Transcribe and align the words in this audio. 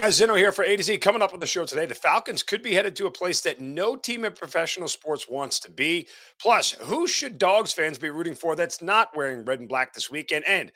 guys, 0.00 0.20
Zinno 0.20 0.36
here 0.36 0.52
for 0.52 0.62
A 0.62 0.76
to 0.76 0.82
Z. 0.82 0.98
Coming 0.98 1.22
up 1.22 1.32
on 1.32 1.40
the 1.40 1.46
show 1.46 1.64
today, 1.64 1.86
the 1.86 1.94
Falcons 1.94 2.42
could 2.42 2.62
be 2.62 2.74
headed 2.74 2.94
to 2.96 3.06
a 3.06 3.10
place 3.10 3.40
that 3.40 3.60
no 3.60 3.96
team 3.96 4.24
in 4.26 4.32
professional 4.32 4.88
sports 4.88 5.26
wants 5.28 5.58
to 5.60 5.70
be. 5.70 6.06
Plus, 6.40 6.72
who 6.72 7.06
should 7.06 7.38
Dogs 7.38 7.72
fans 7.72 7.98
be 7.98 8.10
rooting 8.10 8.34
for 8.34 8.54
that's 8.54 8.82
not 8.82 9.16
wearing 9.16 9.44
red 9.44 9.60
and 9.60 9.68
black 9.68 9.94
this 9.94 10.10
weekend? 10.10 10.44
And 10.46 10.70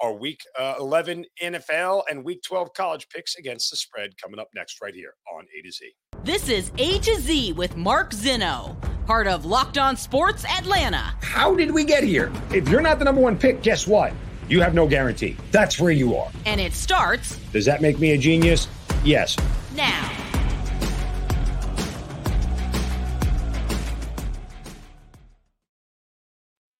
our 0.00 0.12
Week 0.12 0.40
uh, 0.58 0.74
11 0.78 1.24
NFL 1.42 2.04
and 2.08 2.24
Week 2.24 2.42
12 2.42 2.72
college 2.74 3.08
picks 3.08 3.34
against 3.36 3.70
the 3.70 3.76
spread 3.76 4.16
coming 4.22 4.38
up 4.38 4.48
next, 4.54 4.80
right 4.80 4.94
here 4.94 5.14
on 5.36 5.46
A 5.58 5.62
to 5.62 5.72
Z. 5.72 5.92
This 6.22 6.48
is 6.48 6.70
A 6.78 7.00
to 7.00 7.20
Z 7.20 7.54
with 7.54 7.76
Mark 7.76 8.12
Zinno, 8.12 8.76
part 9.04 9.26
of 9.26 9.44
Locked 9.44 9.78
On 9.78 9.96
Sports 9.96 10.44
Atlanta. 10.44 11.14
How 11.22 11.56
did 11.56 11.72
we 11.72 11.84
get 11.84 12.04
here? 12.04 12.30
If 12.52 12.68
you're 12.68 12.82
not 12.82 13.00
the 13.00 13.04
number 13.04 13.20
one 13.20 13.36
pick, 13.36 13.62
guess 13.62 13.86
what? 13.86 14.12
You 14.50 14.60
have 14.62 14.74
no 14.74 14.88
guarantee. 14.88 15.36
That's 15.52 15.78
where 15.78 15.92
you 15.92 16.16
are. 16.16 16.28
And 16.44 16.60
it 16.60 16.72
starts. 16.72 17.36
Does 17.52 17.64
that 17.66 17.80
make 17.80 18.00
me 18.00 18.10
a 18.10 18.18
genius? 18.18 18.66
Yes. 19.04 19.36
Now. 19.76 20.10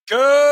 Good 0.09 0.50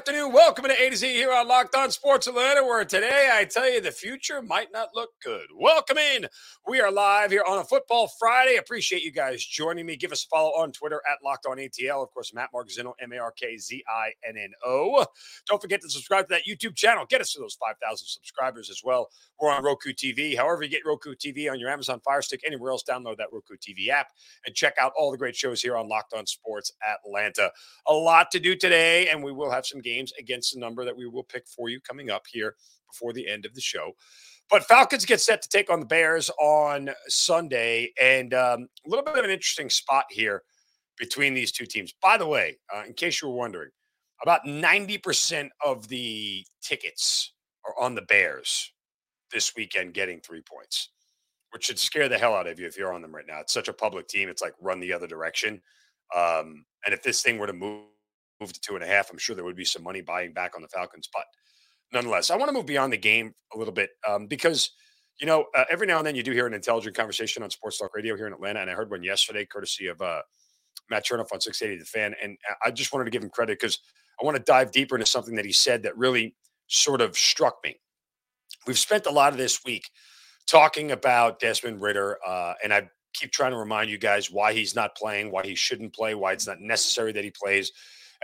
afternoon. 0.00 0.32
Welcome 0.32 0.64
to 0.64 0.82
A 0.82 0.88
to 0.88 0.96
Z 0.96 1.12
here 1.12 1.30
on 1.30 1.46
Locked 1.46 1.74
On 1.74 1.90
Sports 1.90 2.26
Atlanta, 2.26 2.64
where 2.64 2.86
today 2.86 3.28
I 3.30 3.44
tell 3.44 3.70
you 3.70 3.82
the 3.82 3.90
future 3.90 4.40
might 4.40 4.68
not 4.72 4.88
look 4.94 5.10
good. 5.22 5.46
Welcome 5.54 5.98
in. 5.98 6.26
We 6.66 6.80
are 6.80 6.90
live 6.90 7.30
here 7.30 7.44
on 7.46 7.58
a 7.58 7.64
Football 7.64 8.10
Friday. 8.18 8.56
Appreciate 8.56 9.02
you 9.02 9.12
guys 9.12 9.44
joining 9.44 9.84
me. 9.84 9.96
Give 9.96 10.10
us 10.10 10.24
a 10.24 10.28
follow 10.28 10.50
on 10.52 10.72
Twitter 10.72 11.02
at 11.10 11.18
Locked 11.22 11.44
On 11.44 11.58
ATL. 11.58 12.02
Of 12.02 12.10
course, 12.12 12.32
Matt 12.32 12.48
Mark 12.54 12.68
Zinno, 12.70 12.94
M 12.98 13.12
A 13.12 13.18
R 13.18 13.30
K 13.32 13.58
Z 13.58 13.84
I 13.94 14.12
N 14.26 14.38
N 14.38 14.52
O. 14.64 15.04
Don't 15.46 15.60
forget 15.60 15.82
to 15.82 15.90
subscribe 15.90 16.28
to 16.28 16.34
that 16.34 16.44
YouTube 16.48 16.76
channel. 16.76 17.04
Get 17.06 17.20
us 17.20 17.32
to 17.34 17.40
those 17.40 17.56
5,000 17.56 18.06
subscribers 18.06 18.70
as 18.70 18.80
well. 18.82 19.08
We're 19.38 19.50
on 19.52 19.62
Roku 19.62 19.92
TV. 19.92 20.34
However, 20.34 20.62
you 20.62 20.70
get 20.70 20.80
Roku 20.86 21.14
TV 21.14 21.50
on 21.50 21.60
your 21.60 21.68
Amazon 21.68 22.00
Fire 22.02 22.22
Stick, 22.22 22.40
anywhere 22.46 22.70
else, 22.70 22.84
download 22.88 23.18
that 23.18 23.28
Roku 23.32 23.56
TV 23.56 23.88
app 23.90 24.08
and 24.46 24.54
check 24.54 24.76
out 24.80 24.92
all 24.98 25.10
the 25.10 25.18
great 25.18 25.36
shows 25.36 25.60
here 25.60 25.76
on 25.76 25.88
Locked 25.90 26.14
On 26.14 26.26
Sports 26.26 26.72
Atlanta. 26.88 27.50
A 27.86 27.92
lot 27.92 28.30
to 28.30 28.40
do 28.40 28.56
today 28.56 28.70
today, 28.70 29.08
and 29.10 29.22
we 29.22 29.32
will 29.32 29.50
have 29.50 29.66
some 29.66 29.80
games 29.80 29.89
against 30.18 30.54
the 30.54 30.60
number 30.60 30.84
that 30.84 30.96
we 30.96 31.06
will 31.06 31.24
pick 31.24 31.46
for 31.46 31.68
you 31.68 31.80
coming 31.80 32.10
up 32.10 32.24
here 32.30 32.54
before 32.90 33.12
the 33.12 33.28
end 33.28 33.44
of 33.44 33.54
the 33.54 33.60
show. 33.60 33.92
But 34.50 34.64
Falcons 34.64 35.04
get 35.04 35.20
set 35.20 35.42
to 35.42 35.48
take 35.48 35.70
on 35.70 35.80
the 35.80 35.86
Bears 35.86 36.28
on 36.40 36.90
Sunday, 37.06 37.92
and 38.00 38.34
um, 38.34 38.68
a 38.84 38.88
little 38.88 39.04
bit 39.04 39.16
of 39.16 39.24
an 39.24 39.30
interesting 39.30 39.70
spot 39.70 40.06
here 40.10 40.42
between 40.98 41.34
these 41.34 41.52
two 41.52 41.66
teams. 41.66 41.94
By 42.02 42.18
the 42.18 42.26
way, 42.26 42.58
uh, 42.74 42.82
in 42.86 42.94
case 42.94 43.22
you 43.22 43.28
were 43.28 43.36
wondering, 43.36 43.70
about 44.22 44.44
90% 44.44 45.48
of 45.64 45.88
the 45.88 46.44
tickets 46.62 47.32
are 47.64 47.74
on 47.82 47.94
the 47.94 48.02
Bears 48.02 48.72
this 49.32 49.54
weekend 49.56 49.94
getting 49.94 50.20
three 50.20 50.42
points, 50.42 50.90
which 51.52 51.64
should 51.64 51.78
scare 51.78 52.08
the 52.08 52.18
hell 52.18 52.34
out 52.34 52.46
of 52.46 52.58
you 52.58 52.66
if 52.66 52.76
you're 52.76 52.92
on 52.92 53.02
them 53.02 53.14
right 53.14 53.26
now. 53.26 53.40
It's 53.40 53.52
such 53.52 53.68
a 53.68 53.72
public 53.72 54.08
team. 54.08 54.28
It's 54.28 54.42
like 54.42 54.54
run 54.60 54.80
the 54.80 54.92
other 54.92 55.06
direction. 55.06 55.62
Um, 56.14 56.64
and 56.84 56.92
if 56.92 57.02
this 57.02 57.22
thing 57.22 57.38
were 57.38 57.46
to 57.46 57.52
move 57.52 57.84
move 58.40 58.52
to 58.52 58.60
two 58.60 58.74
and 58.74 58.84
a 58.84 58.86
half, 58.86 59.10
I'm 59.10 59.18
sure 59.18 59.36
there 59.36 59.44
would 59.44 59.56
be 59.56 59.64
some 59.64 59.82
money 59.82 60.00
buying 60.00 60.32
back 60.32 60.52
on 60.56 60.62
the 60.62 60.68
Falcons. 60.68 61.08
But 61.12 61.24
nonetheless, 61.92 62.30
I 62.30 62.36
want 62.36 62.48
to 62.48 62.52
move 62.52 62.66
beyond 62.66 62.92
the 62.92 62.98
game 62.98 63.34
a 63.54 63.58
little 63.58 63.74
bit 63.74 63.90
um, 64.08 64.26
because, 64.26 64.70
you 65.20 65.26
know, 65.26 65.46
uh, 65.56 65.64
every 65.70 65.86
now 65.86 65.98
and 65.98 66.06
then 66.06 66.14
you 66.14 66.22
do 66.22 66.32
hear 66.32 66.46
an 66.46 66.54
intelligent 66.54 66.96
conversation 66.96 67.42
on 67.42 67.50
Sports 67.50 67.78
Talk 67.78 67.94
Radio 67.94 68.16
here 68.16 68.26
in 68.26 68.32
Atlanta. 68.32 68.60
And 68.60 68.70
I 68.70 68.74
heard 68.74 68.90
one 68.90 69.02
yesterday, 69.02 69.44
courtesy 69.44 69.86
of 69.88 70.00
uh, 70.00 70.22
Matt 70.88 71.06
Chernoff 71.06 71.32
on 71.32 71.40
680 71.40 71.78
The 71.78 71.84
Fan. 71.84 72.14
And 72.22 72.38
I 72.64 72.70
just 72.70 72.92
wanted 72.92 73.04
to 73.04 73.10
give 73.10 73.22
him 73.22 73.30
credit 73.30 73.60
because 73.60 73.78
I 74.20 74.24
want 74.24 74.36
to 74.36 74.42
dive 74.42 74.72
deeper 74.72 74.96
into 74.96 75.06
something 75.06 75.34
that 75.36 75.44
he 75.44 75.52
said 75.52 75.82
that 75.82 75.96
really 75.96 76.34
sort 76.68 77.00
of 77.00 77.16
struck 77.16 77.58
me. 77.64 77.78
We've 78.66 78.78
spent 78.78 79.06
a 79.06 79.10
lot 79.10 79.32
of 79.32 79.38
this 79.38 79.64
week 79.64 79.88
talking 80.46 80.92
about 80.92 81.40
Desmond 81.40 81.80
Ridder, 81.80 82.18
uh, 82.26 82.54
and 82.62 82.72
I 82.72 82.88
keep 83.14 83.32
trying 83.32 83.52
to 83.52 83.56
remind 83.56 83.90
you 83.90 83.98
guys 83.98 84.30
why 84.30 84.52
he's 84.52 84.74
not 84.74 84.96
playing, 84.96 85.30
why 85.30 85.44
he 85.44 85.54
shouldn't 85.54 85.94
play, 85.94 86.14
why 86.14 86.32
it's 86.32 86.46
not 86.46 86.60
necessary 86.60 87.12
that 87.12 87.24
he 87.24 87.30
plays. 87.30 87.72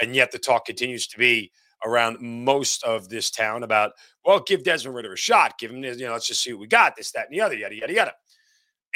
And 0.00 0.14
yet 0.14 0.32
the 0.32 0.38
talk 0.38 0.66
continues 0.66 1.06
to 1.08 1.18
be 1.18 1.52
around 1.84 2.20
most 2.20 2.82
of 2.84 3.08
this 3.08 3.30
town 3.30 3.62
about, 3.62 3.92
well, 4.24 4.40
give 4.40 4.64
Desmond 4.64 4.96
Ridder 4.96 5.12
a 5.12 5.16
shot. 5.16 5.58
Give 5.58 5.70
him, 5.70 5.84
you 5.84 5.96
know, 5.96 6.12
let's 6.12 6.26
just 6.26 6.42
see 6.42 6.52
what 6.52 6.60
we 6.60 6.66
got, 6.66 6.96
this, 6.96 7.12
that, 7.12 7.26
and 7.28 7.34
the 7.34 7.40
other, 7.40 7.54
yada, 7.54 7.74
yada, 7.74 7.92
yada. 7.92 8.12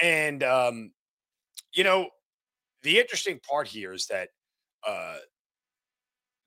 And, 0.02 0.42
um, 0.42 0.92
you 1.72 1.84
know, 1.84 2.08
the 2.82 2.98
interesting 2.98 3.38
part 3.40 3.68
here 3.68 3.92
is 3.92 4.06
that 4.06 4.30
uh, 4.86 5.16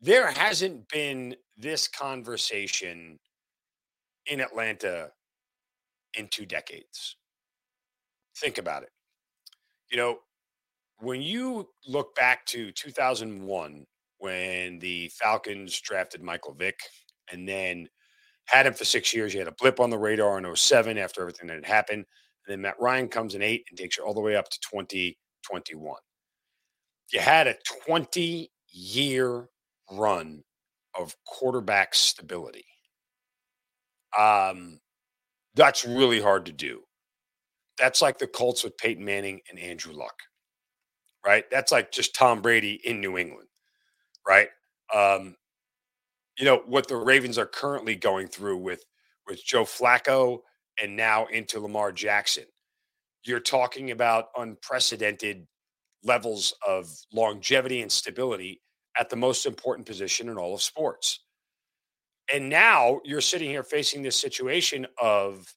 there 0.02 0.32
hasn't 0.32 0.90
been 0.90 1.36
this 1.58 1.88
conversation 1.88 3.20
in 4.26 4.42
Atlanta 4.42 5.12
in 6.16 6.28
two 6.28 6.46
decades. 6.46 7.16
Think 8.38 8.58
about 8.58 8.84
it. 8.84 8.90
You 9.92 9.98
know, 9.98 10.20
when 11.00 11.22
you 11.22 11.70
look 11.88 12.16
back 12.16 12.46
to 12.48 12.72
2001 12.72 13.86
when 14.24 14.80
the 14.80 15.10
Falcons 15.10 15.82
drafted 15.82 16.24
Michael 16.24 16.54
Vick 16.54 16.80
and 17.30 17.46
then 17.46 17.90
had 18.46 18.66
him 18.66 18.74
for 18.74 18.86
six 18.86 19.14
years. 19.14 19.34
You 19.34 19.42
had 19.42 19.50
a 19.50 19.56
blip 19.60 19.82
on 19.82 19.90
the 19.90 19.98
radar 19.98 20.38
in 20.38 20.56
07 20.56 20.98
after 20.98 21.20
everything 21.20 21.48
that 21.48 21.56
had 21.56 21.66
happened. 21.66 22.06
And 22.46 22.54
then 22.54 22.62
Matt 22.62 22.80
Ryan 22.80 23.10
comes 23.10 23.36
in 23.36 23.42
eight 23.42 23.66
and 23.70 23.78
takes 23.78 23.98
you 23.98 24.06
all 24.06 24.14
the 24.14 24.22
way 24.22 24.38
up 24.38 24.48
to 24.48 24.60
2021. 24.62 25.96
You 27.12 27.20
had 27.20 27.48
a 27.48 27.58
20 27.86 28.50
year 28.72 29.50
run 29.92 30.42
of 30.98 31.18
quarterback 31.28 31.94
stability. 31.94 32.66
Um, 34.18 34.80
that's 35.54 35.84
really 35.84 36.22
hard 36.22 36.46
to 36.46 36.54
do. 36.54 36.80
That's 37.78 38.02
like 38.02 38.20
the 38.20 38.28
Colts 38.28 38.64
with 38.64 38.78
Peyton 38.78 39.04
Manning 39.04 39.42
and 39.50 39.60
Andrew 39.60 39.94
Luck, 39.94 40.16
right? 41.26 41.44
That's 41.52 41.74
like 41.74 41.92
just 41.92 42.16
Tom 42.16 42.42
Brady 42.42 42.80
in 42.86 43.02
New 43.02 43.18
England 43.18 43.50
right? 44.28 44.50
Um, 44.94 45.36
you 46.38 46.46
know 46.46 46.64
what 46.66 46.88
the 46.88 46.96
Ravens 46.96 47.38
are 47.38 47.46
currently 47.46 47.96
going 47.96 48.28
through 48.28 48.58
with 48.58 48.84
with 49.28 49.44
Joe 49.44 49.64
Flacco 49.64 50.40
and 50.82 50.96
now 50.96 51.26
into 51.28 51.60
Lamar 51.60 51.92
Jackson. 51.92 52.46
You're 53.24 53.40
talking 53.40 53.92
about 53.92 54.28
unprecedented 54.38 55.48
levels 56.04 56.54
of 56.68 56.90
longevity 57.14 57.82
and 57.82 57.92
stability 57.92 58.62
at 58.98 59.10
the 59.10 59.16
most 59.16 59.46
important 59.46 59.88
position 59.88 60.30
in 60.30 60.38
all 60.38 60.54
of 60.54 60.62
sports. 60.62 61.22
And 62.34 62.50
now 62.50 63.00
you're 63.04 63.22
sitting 63.22 63.50
here 63.50 63.64
facing 63.64 64.02
this 64.02 64.16
situation 64.16 64.88
of, 65.02 65.54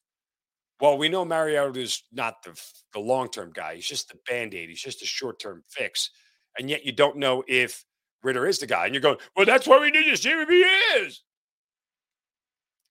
well, 0.79 0.97
we 0.97 1.09
know 1.09 1.25
Mariota 1.25 1.79
is 1.79 2.03
not 2.11 2.43
the, 2.43 2.59
the 2.93 2.99
long 2.99 3.29
term 3.29 3.51
guy. 3.53 3.75
He's 3.75 3.87
just 3.87 4.09
the 4.09 4.19
band 4.27 4.53
aid, 4.53 4.69
he's 4.69 4.81
just 4.81 5.01
a 5.01 5.05
short 5.05 5.39
term 5.39 5.63
fix. 5.67 6.09
And 6.57 6.69
yet 6.69 6.85
you 6.85 6.91
don't 6.91 7.17
know 7.17 7.43
if 7.47 7.83
Ridder 8.23 8.47
is 8.47 8.59
the 8.59 8.67
guy. 8.67 8.85
And 8.85 8.93
you're 8.95 9.01
going, 9.01 9.17
well, 9.35 9.45
that's 9.45 9.67
why 9.67 9.79
we 9.79 9.91
need 9.91 10.09
to 10.09 10.17
see 10.17 10.29
he 10.29 10.55
is. 10.99 11.23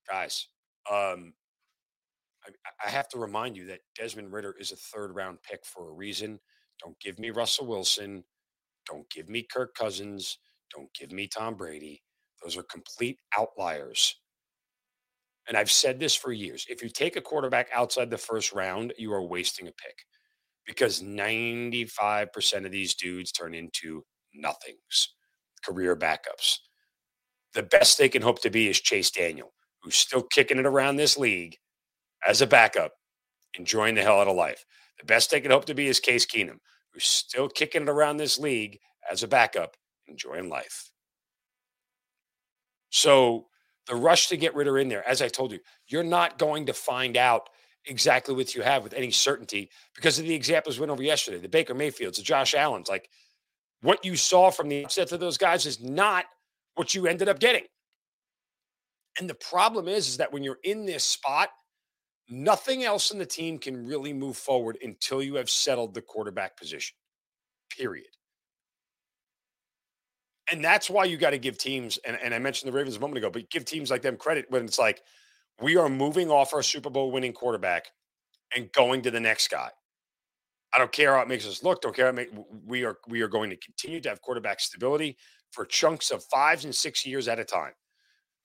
Guys, 0.09 0.49
um, 0.91 1.35
I, 2.47 2.51
I 2.87 2.91
have 2.91 3.09
to 3.11 3.19
remind 3.19 3.57
you 3.57 3.67
that 3.67 3.81
Desmond 3.97 4.33
Ridder 4.33 4.55
is 4.59 4.73
a 4.73 4.77
third 4.77 5.15
round 5.15 5.39
pick 5.43 5.65
for 5.65 5.91
a 5.91 5.93
reason. 5.95 6.41
Don't 6.83 6.99
give 7.01 7.19
me 7.19 7.31
Russell 7.31 7.67
Wilson. 7.67 8.25
Don't 8.89 9.09
give 9.11 9.29
me 9.29 9.43
Kirk 9.43 9.75
Cousins. 9.75 10.39
Don't 10.75 10.93
give 10.95 11.13
me 11.13 11.29
Tom 11.29 11.57
Brady. 11.57 12.03
Those 12.43 12.57
are 12.57 12.65
complete 12.65 13.19
outliers. 13.39 14.17
And 15.49 15.57
I've 15.57 15.71
said 15.71 16.01
this 16.01 16.15
for 16.15 16.33
years. 16.33 16.67
If 16.69 16.83
you 16.83 16.89
take 16.89 17.17
a 17.17 17.21
quarterback 17.21 17.69
outside 17.75 18.11
the 18.11 18.19
first 18.19 18.53
round, 18.53 18.95
you 18.99 19.13
are 19.13 19.23
wasting 19.23 19.69
a 19.69 19.73
pick 19.73 19.99
because 20.67 21.03
95% 21.03 22.67
of 22.67 22.73
these 22.73 22.95
dudes 22.95 23.33
turn 23.33 23.55
into 23.55 24.05
nothings 24.35 25.16
career 25.65 25.97
backups. 25.97 26.59
The 27.55 27.63
best 27.63 27.99
they 27.99 28.09
can 28.09 28.23
hope 28.23 28.43
to 28.43 28.51
be 28.51 28.69
is 28.69 28.81
Chase 28.81 29.11
Daniel, 29.11 29.53
who's 29.83 29.97
still 29.97 30.23
kicking 30.23 30.59
it 30.59 30.67
around 30.67 30.97
this 30.97 31.17
league 31.17 31.57
as 32.27 32.43
a 32.43 32.47
backup, 32.47 32.93
enjoying 33.59 33.95
the 33.95 34.03
hell 34.03 34.21
out 34.21 34.29
of 34.29 34.37
life. 34.37 34.65
The 34.99 35.07
best 35.07 35.31
they 35.31 35.41
can 35.41 35.51
hope 35.51 35.65
to 35.67 35.75
be 35.75 35.87
is 35.87 36.01
Case 36.01 36.27
Keenum, 36.27 36.59
who's 36.93 37.07
still 37.07 37.49
kicking 37.49 37.83
it 37.83 37.89
around 37.89 38.17
this 38.17 38.39
league 38.39 38.79
as 39.11 39.23
a 39.23 39.29
backup, 39.29 39.77
enjoying 40.07 40.49
life. 40.49 40.91
So 42.91 43.47
the 43.87 43.95
rush 43.95 44.29
to 44.29 44.37
get 44.37 44.55
Ridder 44.55 44.79
in 44.79 44.89
there, 44.89 45.07
as 45.07 45.23
I 45.23 45.29
told 45.29 45.53
you, 45.53 45.61
you're 45.87 46.03
not 46.03 46.39
going 46.39 46.67
to 46.67 46.73
find 46.73 47.17
out 47.17 47.49
exactly 47.85 48.35
what 48.35 48.55
you 48.55 48.63
have 48.63 48.83
with 48.83 48.95
any 48.95 49.11
certainty 49.11 49.71
because 49.95 50.19
of 50.19 50.25
the 50.25 50.35
examples 50.35 50.77
we 50.77 50.81
went 50.81 50.91
over 50.91 51.03
yesterday, 51.03 51.39
the 51.39 51.49
Baker 51.49 51.75
Mayfields, 51.75 52.19
the 52.19 52.25
Josh 52.25 52.55
Allens. 52.55 52.89
Like 52.89 53.09
what 53.83 54.05
you 54.05 54.17
saw 54.17 54.51
from 54.51 54.69
the 54.69 54.85
upsets 54.85 55.13
of 55.13 55.21
those 55.21 55.39
guys 55.39 55.67
is 55.67 55.81
not 55.81 56.25
what 56.75 56.95
you 56.95 57.07
ended 57.07 57.29
up 57.29 57.39
getting. 57.39 57.65
And 59.19 59.29
the 59.29 59.35
problem 59.35 59.89
is, 59.89 60.09
is 60.09 60.17
that 60.19 60.33
when 60.33 60.43
you're 60.43 60.59
in 60.63 60.87
this 60.87 61.05
spot, 61.05 61.49
nothing 62.29 62.85
else 62.85 63.11
in 63.11 63.19
the 63.19 63.27
team 63.27 63.59
can 63.59 63.87
really 63.87 64.13
move 64.13 64.37
forward 64.37 64.79
until 64.83 65.23
you 65.23 65.37
have 65.37 65.49
settled 65.49 65.95
the 65.95 66.03
quarterback 66.03 66.57
position. 66.57 66.97
Period. 67.71 68.09
And 70.51 70.63
that's 70.63 70.89
why 70.89 71.05
you 71.05 71.17
got 71.17 71.31
to 71.31 71.39
give 71.39 71.59
teams, 71.59 71.99
and, 72.07 72.19
and 72.23 72.33
I 72.35 72.39
mentioned 72.39 72.71
the 72.71 72.77
Ravens 72.77 72.97
a 72.97 73.01
moment 73.01 73.19
ago, 73.19 73.31
but 73.31 73.51
give 73.51 73.65
teams 73.65 73.91
like 73.91 74.03
them 74.03 74.17
credit 74.17 74.47
when 74.49 74.65
it's 74.65 74.79
like, 74.79 75.03
we 75.61 75.77
are 75.77 75.89
moving 75.89 76.31
off 76.31 76.53
our 76.53 76.63
Super 76.63 76.91
Bowl 76.91 77.11
winning 77.11 77.33
quarterback 77.33 77.87
and 78.55 78.71
going 78.73 79.03
to 79.03 79.11
the 79.11 79.21
next 79.21 79.49
guy. 79.49 79.71
I 80.75 80.79
don't 80.79 80.93
care 80.93 81.15
how 81.15 81.23
it 81.23 81.29
makes 81.29 81.47
us 81.47 81.63
look. 81.63 81.81
Don't 81.81 81.95
care 81.95 82.07
how 82.07 82.13
make, 82.13 82.31
we 82.67 82.85
are 82.85 82.99
we 83.09 83.23
are 83.23 83.29
going 83.29 83.51
to 83.51 83.57
continue 83.57 84.01
to 84.01 84.09
have 84.09 84.21
quarterback 84.23 84.61
stability 84.61 85.17
for 85.53 85.65
chunks 85.65 86.11
of 86.11 86.25
fives 86.25 86.65
and 86.65 86.75
six 86.75 87.07
years 87.07 87.29
at 87.29 87.39
a 87.39 87.45
time, 87.45 87.73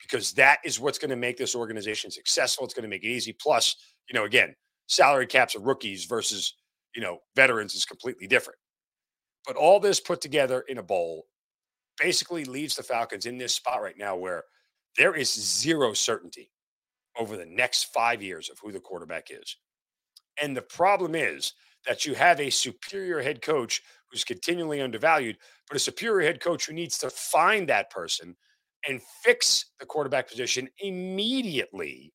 because 0.01 0.31
that 0.33 0.59
is 0.63 0.79
what's 0.79 0.97
going 0.97 1.09
to 1.09 1.15
make 1.15 1.37
this 1.37 1.55
organization 1.55 2.11
successful. 2.11 2.63
It's 2.63 2.73
going 2.73 2.83
to 2.83 2.89
make 2.89 3.03
it 3.03 3.09
easy. 3.09 3.33
Plus, 3.33 3.75
you 4.09 4.17
know, 4.17 4.25
again, 4.25 4.55
salary 4.87 5.27
caps 5.27 5.55
of 5.55 5.63
rookies 5.63 6.05
versus 6.05 6.55
you 6.95 7.01
know 7.01 7.19
veterans 7.35 7.73
is 7.75 7.85
completely 7.85 8.27
different. 8.27 8.59
But 9.45 9.55
all 9.55 9.79
this 9.79 9.99
put 9.99 10.21
together 10.21 10.63
in 10.67 10.77
a 10.77 10.83
bowl 10.83 11.25
basically 11.99 12.45
leaves 12.45 12.75
the 12.75 12.83
Falcons 12.83 13.25
in 13.25 13.37
this 13.37 13.55
spot 13.55 13.81
right 13.81 13.97
now 13.97 14.15
where 14.15 14.43
there 14.97 15.15
is 15.15 15.33
zero 15.33 15.93
certainty 15.93 16.51
over 17.17 17.37
the 17.37 17.45
next 17.45 17.85
five 17.93 18.21
years 18.21 18.49
of 18.49 18.57
who 18.61 18.71
the 18.71 18.79
quarterback 18.79 19.27
is. 19.29 19.57
And 20.41 20.55
the 20.55 20.61
problem 20.61 21.15
is 21.15 21.53
that 21.87 22.05
you 22.05 22.13
have 22.13 22.39
a 22.39 22.49
superior 22.49 23.21
head 23.21 23.41
coach 23.41 23.81
who's 24.09 24.23
continually 24.23 24.81
undervalued, 24.81 25.37
but 25.67 25.77
a 25.77 25.79
superior 25.79 26.27
head 26.27 26.41
coach 26.41 26.65
who 26.65 26.73
needs 26.73 26.97
to 26.99 27.09
find 27.09 27.67
that 27.69 27.89
person 27.89 28.35
and 28.87 29.01
fix 29.23 29.65
the 29.79 29.85
quarterback 29.85 30.27
position 30.27 30.67
immediately 30.79 32.11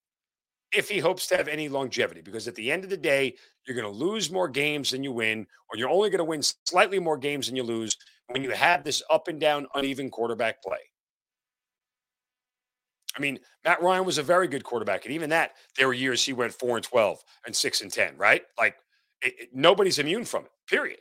if 0.73 0.89
he 0.89 0.99
hopes 0.99 1.27
to 1.29 1.37
have 1.37 1.49
any 1.49 1.69
longevity. 1.69 2.21
Because 2.21 2.49
at 2.49 2.55
the 2.55 2.71
end 2.71 2.85
of 2.85 2.91
the 2.91 2.97
day, 2.97 3.35
you're 3.67 3.77
going 3.77 3.91
to 3.91 3.99
lose 3.99 4.31
more 4.31 4.49
games 4.49 4.91
than 4.91 5.03
you 5.03 5.13
win, 5.13 5.47
or 5.71 5.79
you're 5.79 5.89
only 5.89 6.11
going 6.11 6.19
to 6.19 6.25
win 6.25 6.43
slightly 6.43 6.99
more 6.99 7.17
games 7.17 7.47
than 7.47 7.57
you 7.57 7.63
lose 7.63 7.97
when 8.29 8.43
you 8.43 8.51
have 8.51 8.85
this 8.85 9.03
up 9.11 9.29
and 9.29 9.41
down, 9.41 9.67
uneven 9.75 10.11
quarterback 10.11 10.63
play. 10.63 10.79
I 13.17 13.21
mean, 13.21 13.39
Matt 13.65 13.83
Ryan 13.83 14.05
was 14.05 14.19
a 14.19 14.23
very 14.23 14.47
good 14.47 14.63
quarterback, 14.63 15.07
and 15.07 15.15
even 15.15 15.31
that, 15.31 15.53
there 15.79 15.87
were 15.87 15.95
years 15.95 16.23
he 16.23 16.35
went 16.35 16.53
four 16.53 16.77
and 16.77 16.85
twelve 16.85 17.23
and 17.47 17.57
six 17.57 17.81
and 17.81 17.91
ten, 17.91 18.17
right? 18.19 18.43
Like 18.59 18.77
it, 19.27 19.35
it, 19.39 19.49
nobody's 19.53 19.99
immune 19.99 20.25
from 20.25 20.45
it. 20.45 20.51
Period. 20.69 21.01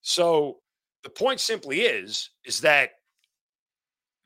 So 0.00 0.58
the 1.02 1.10
point 1.10 1.40
simply 1.40 1.82
is, 1.82 2.30
is 2.44 2.60
that 2.62 2.90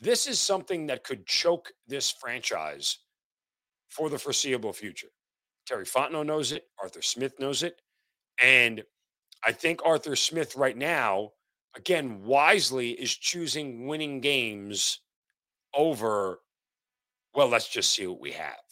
this 0.00 0.26
is 0.26 0.38
something 0.38 0.86
that 0.86 1.04
could 1.04 1.26
choke 1.26 1.72
this 1.88 2.10
franchise 2.10 2.98
for 3.88 4.08
the 4.08 4.18
foreseeable 4.18 4.72
future. 4.72 5.08
Terry 5.66 5.84
Fontenot 5.84 6.26
knows 6.26 6.52
it. 6.52 6.64
Arthur 6.80 7.02
Smith 7.02 7.38
knows 7.40 7.62
it. 7.62 7.80
And 8.40 8.82
I 9.44 9.52
think 9.52 9.80
Arthur 9.84 10.14
Smith 10.14 10.56
right 10.56 10.76
now, 10.76 11.30
again, 11.76 12.22
wisely 12.22 12.90
is 12.90 13.14
choosing 13.14 13.86
winning 13.86 14.20
games 14.20 15.00
over, 15.74 16.40
well, 17.34 17.48
let's 17.48 17.68
just 17.68 17.92
see 17.92 18.06
what 18.06 18.20
we 18.20 18.32
have. 18.32 18.67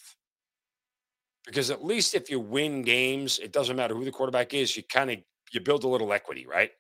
Because 1.47 1.71
at 1.71 1.85
least 1.85 2.15
if 2.15 2.29
you 2.29 2.41
win 2.41 2.83
games, 2.83 3.39
it 3.39 3.53
doesn't 3.53 3.77
matter 3.77 3.95
who 3.95 4.05
the 4.05 4.11
quarterback 4.11 4.53
is, 4.53 4.77
you 4.77 4.83
kind 4.83 5.11
of 5.11 5.19
you 5.53 5.61
build 5.61 5.85
a 5.85 5.89
little 5.89 6.13
equity, 6.13 6.47
right? 6.47 6.71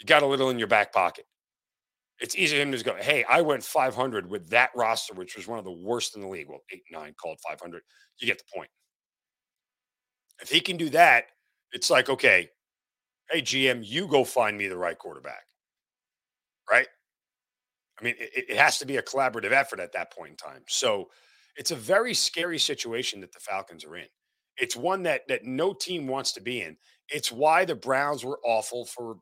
You 0.00 0.06
got 0.06 0.22
a 0.22 0.26
little 0.26 0.50
in 0.50 0.58
your 0.58 0.68
back 0.68 0.92
pocket. 0.92 1.26
It's 2.20 2.34
easy 2.36 2.56
for 2.56 2.62
him 2.62 2.72
to 2.72 2.82
go, 2.82 2.94
hey, 2.94 3.24
I 3.28 3.42
went 3.42 3.62
500 3.62 4.28
with 4.28 4.48
that 4.50 4.70
roster, 4.74 5.14
which 5.14 5.36
was 5.36 5.46
one 5.46 5.58
of 5.58 5.64
the 5.64 5.70
worst 5.72 6.16
in 6.16 6.22
the 6.22 6.28
league. 6.28 6.48
Well, 6.48 6.62
eight, 6.72 6.82
nine 6.90 7.14
called 7.20 7.38
500. 7.46 7.82
You 8.18 8.26
get 8.26 8.38
the 8.38 8.44
point. 8.52 8.70
If 10.40 10.48
he 10.48 10.60
can 10.60 10.76
do 10.76 10.88
that, 10.90 11.24
it's 11.72 11.90
like, 11.90 12.08
okay, 12.08 12.48
hey, 13.30 13.42
GM, 13.42 13.84
you 13.84 14.08
go 14.08 14.24
find 14.24 14.56
me 14.56 14.68
the 14.68 14.76
right 14.76 14.98
quarterback. 14.98 15.44
Right? 16.70 16.88
I 18.00 18.04
mean, 18.04 18.14
it, 18.18 18.50
it, 18.50 18.56
has 18.56 18.78
to 18.78 18.86
be 18.86 18.96
a 18.96 19.02
collaborative 19.02 19.52
effort 19.52 19.80
at 19.80 19.92
that 19.92 20.12
point 20.12 20.30
in 20.30 20.36
time. 20.36 20.62
So 20.68 21.08
it's 21.58 21.72
a 21.72 21.76
very 21.76 22.14
scary 22.14 22.58
situation 22.58 23.20
that 23.20 23.32
the 23.32 23.40
Falcons 23.40 23.84
are 23.84 23.96
in. 23.96 24.06
It's 24.56 24.76
one 24.76 25.02
that 25.02 25.22
that 25.28 25.44
no 25.44 25.74
team 25.74 26.06
wants 26.06 26.32
to 26.32 26.40
be 26.40 26.62
in. 26.62 26.76
It's 27.08 27.32
why 27.32 27.64
the 27.64 27.74
Browns 27.74 28.24
were 28.24 28.40
awful 28.44 28.86
for 28.86 29.18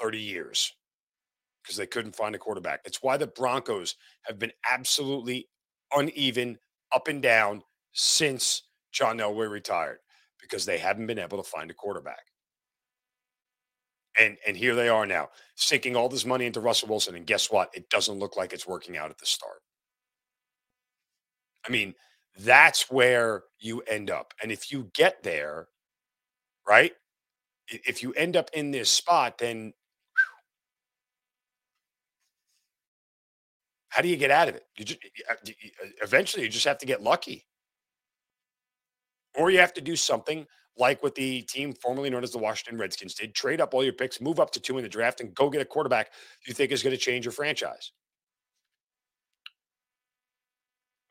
30 0.00 0.18
years 0.18 0.72
because 1.62 1.76
they 1.76 1.86
couldn't 1.86 2.16
find 2.16 2.34
a 2.34 2.38
quarterback. 2.38 2.80
It's 2.84 3.02
why 3.02 3.16
the 3.16 3.26
Broncos 3.26 3.96
have 4.22 4.38
been 4.38 4.52
absolutely 4.70 5.48
uneven 5.94 6.58
up 6.92 7.08
and 7.08 7.22
down 7.22 7.62
since 7.92 8.62
John 8.92 9.18
Elway 9.18 9.50
retired 9.50 9.98
because 10.40 10.64
they 10.64 10.78
haven't 10.78 11.06
been 11.06 11.18
able 11.18 11.42
to 11.42 11.48
find 11.48 11.70
a 11.70 11.74
quarterback. 11.74 12.22
And 14.18 14.38
and 14.46 14.56
here 14.56 14.74
they 14.74 14.88
are 14.88 15.06
now, 15.06 15.28
sinking 15.54 15.96
all 15.96 16.08
this 16.08 16.24
money 16.24 16.46
into 16.46 16.60
Russell 16.60 16.88
Wilson. 16.88 17.14
And 17.14 17.26
guess 17.26 17.50
what? 17.50 17.70
It 17.74 17.90
doesn't 17.90 18.18
look 18.18 18.36
like 18.36 18.52
it's 18.52 18.66
working 18.66 18.96
out 18.96 19.10
at 19.10 19.18
the 19.18 19.26
start. 19.26 19.60
I 21.68 21.70
mean, 21.70 21.94
that's 22.38 22.90
where 22.90 23.44
you 23.58 23.82
end 23.82 24.10
up. 24.10 24.32
And 24.42 24.50
if 24.50 24.72
you 24.72 24.90
get 24.94 25.22
there, 25.22 25.68
right? 26.66 26.92
If 27.68 28.02
you 28.02 28.12
end 28.14 28.36
up 28.36 28.50
in 28.54 28.70
this 28.70 28.90
spot, 28.90 29.38
then 29.38 29.74
how 33.90 34.00
do 34.02 34.08
you 34.08 34.16
get 34.16 34.30
out 34.30 34.48
of 34.48 34.54
it? 34.54 34.64
You 34.76 34.84
just, 34.84 35.00
uh, 35.30 35.34
eventually, 36.02 36.44
you 36.44 36.48
just 36.48 36.64
have 36.66 36.78
to 36.78 36.86
get 36.86 37.02
lucky 37.02 37.46
or 39.34 39.50
you 39.50 39.58
have 39.58 39.72
to 39.74 39.80
do 39.80 39.96
something 39.96 40.46
like 40.76 41.02
what 41.02 41.14
the 41.14 41.42
team 41.42 41.72
formerly 41.72 42.08
known 42.08 42.22
as 42.22 42.30
the 42.30 42.38
Washington 42.38 42.78
Redskins 42.78 43.14
did 43.14 43.34
trade 43.34 43.60
up 43.60 43.74
all 43.74 43.82
your 43.82 43.92
picks, 43.92 44.20
move 44.20 44.38
up 44.38 44.50
to 44.52 44.60
two 44.60 44.78
in 44.78 44.82
the 44.84 44.88
draft, 44.88 45.20
and 45.20 45.34
go 45.34 45.50
get 45.50 45.60
a 45.60 45.64
quarterback 45.64 46.12
you 46.46 46.54
think 46.54 46.70
is 46.70 46.82
going 46.82 46.94
to 46.94 47.00
change 47.00 47.24
your 47.24 47.32
franchise. 47.32 47.92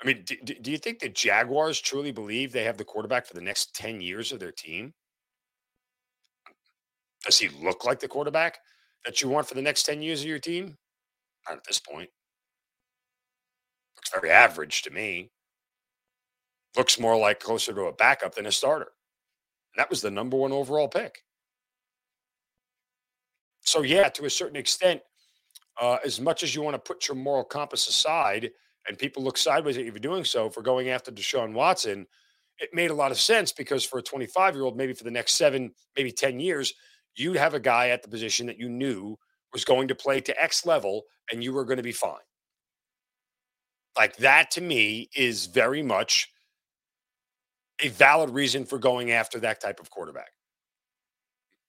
I 0.01 0.05
mean, 0.05 0.23
do, 0.25 0.35
do 0.35 0.71
you 0.71 0.77
think 0.77 0.99
the 0.99 1.09
Jaguars 1.09 1.79
truly 1.81 2.11
believe 2.11 2.51
they 2.51 2.63
have 2.65 2.77
the 2.77 2.85
quarterback 2.85 3.25
for 3.25 3.33
the 3.33 3.41
next 3.41 3.73
10 3.75 3.99
years 3.99 4.31
of 4.31 4.39
their 4.39 4.51
team? 4.51 4.93
Does 7.25 7.39
he 7.39 7.49
look 7.49 7.83
like 7.83 7.99
the 7.99 8.07
quarterback 8.07 8.59
that 9.05 9.21
you 9.21 9.29
want 9.29 9.47
for 9.47 9.55
the 9.55 9.61
next 9.61 9.83
10 9.83 10.01
years 10.01 10.21
of 10.21 10.27
your 10.27 10.39
team? 10.39 10.77
Not 11.47 11.57
at 11.57 11.63
this 11.65 11.79
point. 11.79 12.09
Looks 13.95 14.11
very 14.13 14.29
average 14.29 14.83
to 14.83 14.91
me 14.91 15.31
looks 16.77 16.99
more 16.99 17.17
like 17.17 17.39
closer 17.39 17.73
to 17.73 17.81
a 17.83 17.93
backup 17.93 18.35
than 18.35 18.45
a 18.45 18.51
starter. 18.51 18.91
That 19.75 19.89
was 19.89 20.01
the 20.01 20.11
number 20.11 20.37
one 20.37 20.51
overall 20.51 20.87
pick. 20.87 21.23
So, 23.61 23.81
yeah, 23.81 24.07
to 24.09 24.25
a 24.25 24.29
certain 24.29 24.55
extent, 24.55 25.01
uh, 25.81 25.97
as 26.05 26.21
much 26.21 26.43
as 26.43 26.55
you 26.55 26.61
want 26.61 26.75
to 26.75 26.79
put 26.79 27.07
your 27.07 27.17
moral 27.17 27.43
compass 27.43 27.87
aside 27.87 28.51
and 28.87 28.97
people 28.97 29.23
look 29.23 29.37
sideways 29.37 29.77
at 29.77 29.85
you 29.85 29.91
for 29.91 29.99
doing 29.99 30.23
so, 30.23 30.49
for 30.49 30.61
going 30.61 30.89
after 30.89 31.11
Deshaun 31.11 31.53
Watson, 31.53 32.07
it 32.59 32.73
made 32.73 32.91
a 32.91 32.95
lot 32.95 33.11
of 33.11 33.19
sense 33.19 33.51
because 33.51 33.83
for 33.83 33.99
a 33.99 34.03
25 34.03 34.55
year 34.55 34.63
old, 34.63 34.77
maybe 34.77 34.93
for 34.93 35.03
the 35.03 35.11
next 35.11 35.33
seven, 35.33 35.71
maybe 35.95 36.11
10 36.11 36.39
years, 36.39 36.73
you'd 37.15 37.37
have 37.37 37.53
a 37.53 37.59
guy 37.59 37.89
at 37.89 38.01
the 38.01 38.09
position 38.09 38.47
that 38.47 38.59
you 38.59 38.69
knew 38.69 39.17
was 39.53 39.65
going 39.65 39.87
to 39.87 39.95
play 39.95 40.21
to 40.21 40.41
X 40.41 40.65
level 40.65 41.03
and 41.31 41.43
you 41.43 41.53
were 41.53 41.65
going 41.65 41.77
to 41.77 41.83
be 41.83 41.91
fine. 41.91 42.15
Like 43.97 44.17
that 44.17 44.51
to 44.51 44.61
me 44.61 45.09
is 45.15 45.47
very 45.47 45.81
much 45.81 46.29
a 47.81 47.89
valid 47.89 48.29
reason 48.29 48.65
for 48.65 48.77
going 48.77 49.11
after 49.11 49.39
that 49.39 49.61
type 49.61 49.79
of 49.79 49.89
quarterback. 49.89 50.31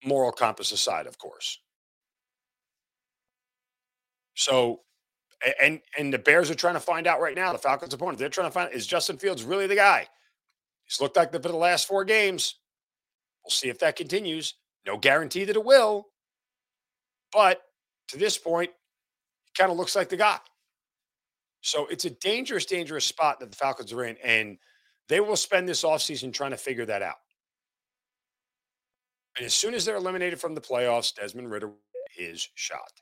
Moral 0.04 0.32
compass 0.32 0.72
aside, 0.72 1.06
of 1.06 1.18
course. 1.18 1.58
So, 4.34 4.82
and 5.60 5.80
and 5.96 6.12
the 6.12 6.18
Bears 6.18 6.50
are 6.50 6.54
trying 6.54 6.74
to 6.74 6.80
find 6.80 7.06
out 7.06 7.20
right 7.20 7.36
now. 7.36 7.52
The 7.52 7.58
Falcons' 7.58 7.94
opponent, 7.94 8.18
they're 8.18 8.28
trying 8.28 8.48
to 8.48 8.52
find 8.52 8.72
is 8.72 8.86
Justin 8.86 9.18
Fields 9.18 9.44
really 9.44 9.66
the 9.66 9.74
guy? 9.74 10.06
He's 10.84 11.00
looked 11.00 11.16
like 11.16 11.32
the 11.32 11.40
for 11.40 11.48
the 11.48 11.56
last 11.56 11.86
four 11.86 12.04
games. 12.04 12.56
We'll 13.44 13.50
see 13.50 13.68
if 13.68 13.78
that 13.80 13.96
continues. 13.96 14.54
No 14.86 14.96
guarantee 14.96 15.44
that 15.44 15.56
it 15.56 15.64
will, 15.64 16.06
but 17.32 17.60
to 18.08 18.16
this 18.18 18.38
point, 18.38 18.70
he 19.44 19.52
kind 19.56 19.70
of 19.70 19.76
looks 19.76 19.94
like 19.94 20.08
the 20.08 20.16
guy. 20.16 20.38
So 21.60 21.86
it's 21.88 22.04
a 22.04 22.10
dangerous, 22.10 22.64
dangerous 22.64 23.04
spot 23.04 23.40
that 23.40 23.50
the 23.50 23.56
Falcons 23.56 23.92
are 23.92 24.04
in, 24.04 24.16
and 24.24 24.58
they 25.08 25.20
will 25.20 25.36
spend 25.36 25.68
this 25.68 25.82
offseason 25.82 26.32
trying 26.32 26.52
to 26.52 26.56
figure 26.56 26.86
that 26.86 27.02
out. 27.02 27.16
And 29.36 29.44
as 29.44 29.54
soon 29.54 29.74
as 29.74 29.84
they're 29.84 29.96
eliminated 29.96 30.40
from 30.40 30.54
the 30.54 30.60
playoffs, 30.60 31.14
Desmond 31.14 31.50
Ridder 31.50 31.70
is 32.18 32.48
shot. 32.54 32.92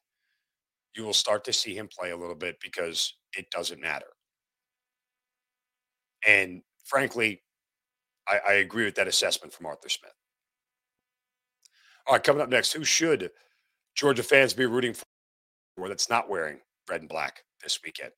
You 0.97 1.05
will 1.05 1.13
start 1.13 1.45
to 1.45 1.53
see 1.53 1.77
him 1.77 1.89
play 1.89 2.11
a 2.11 2.17
little 2.17 2.35
bit 2.35 2.57
because 2.61 3.15
it 3.37 3.51
doesn't 3.51 3.81
matter. 3.81 4.07
And 6.27 6.63
frankly, 6.85 7.43
I, 8.27 8.41
I 8.49 8.53
agree 8.55 8.85
with 8.85 8.95
that 8.97 9.09
assessment 9.09 9.53
from 9.53 9.67
Arthur 9.67 9.89
Smith. 9.89 10.15
All 12.07 12.15
right, 12.15 12.23
coming 12.23 12.43
up 12.43 12.49
next, 12.49 12.73
who 12.73 12.85
should 12.85 13.31
Georgia 13.95 14.23
fans 14.23 14.55
be 14.55 14.67
rooting 14.67 14.95
for 14.95 15.89
that's 15.89 16.09
not 16.09 16.31
wearing 16.31 16.59
red 16.89 17.01
and 17.01 17.09
black 17.09 17.43
this 17.63 17.81
weekend? 17.85 18.13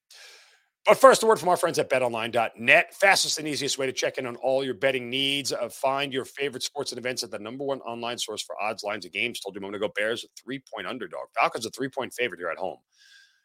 But 0.84 0.96
first, 0.96 1.22
a 1.22 1.26
word 1.26 1.38
from 1.38 1.50
our 1.50 1.56
friends 1.56 1.78
at 1.78 1.90
betonline.net. 1.90 2.94
Fastest 2.94 3.38
and 3.38 3.46
easiest 3.46 3.76
way 3.76 3.86
to 3.86 3.92
check 3.92 4.16
in 4.16 4.26
on 4.26 4.36
all 4.36 4.64
your 4.64 4.74
betting 4.74 5.10
needs. 5.10 5.52
Uh, 5.52 5.68
find 5.68 6.12
your 6.12 6.24
favorite 6.24 6.62
sports 6.62 6.92
and 6.92 6.98
events 6.98 7.22
at 7.22 7.30
the 7.30 7.38
number 7.38 7.64
one 7.64 7.80
online 7.80 8.16
source 8.16 8.42
for 8.42 8.60
odds, 8.60 8.82
lines, 8.82 9.04
and 9.04 9.12
games. 9.12 9.40
Told 9.40 9.54
you 9.54 9.58
a 9.58 9.62
moment 9.62 9.82
ago, 9.82 9.92
Bears 9.94 10.24
a 10.24 10.28
three 10.42 10.62
point 10.72 10.86
underdog. 10.86 11.26
Falcons 11.38 11.66
a 11.66 11.70
three 11.70 11.88
point 11.88 12.14
favorite 12.14 12.40
here 12.40 12.48
at 12.48 12.56
home. 12.56 12.78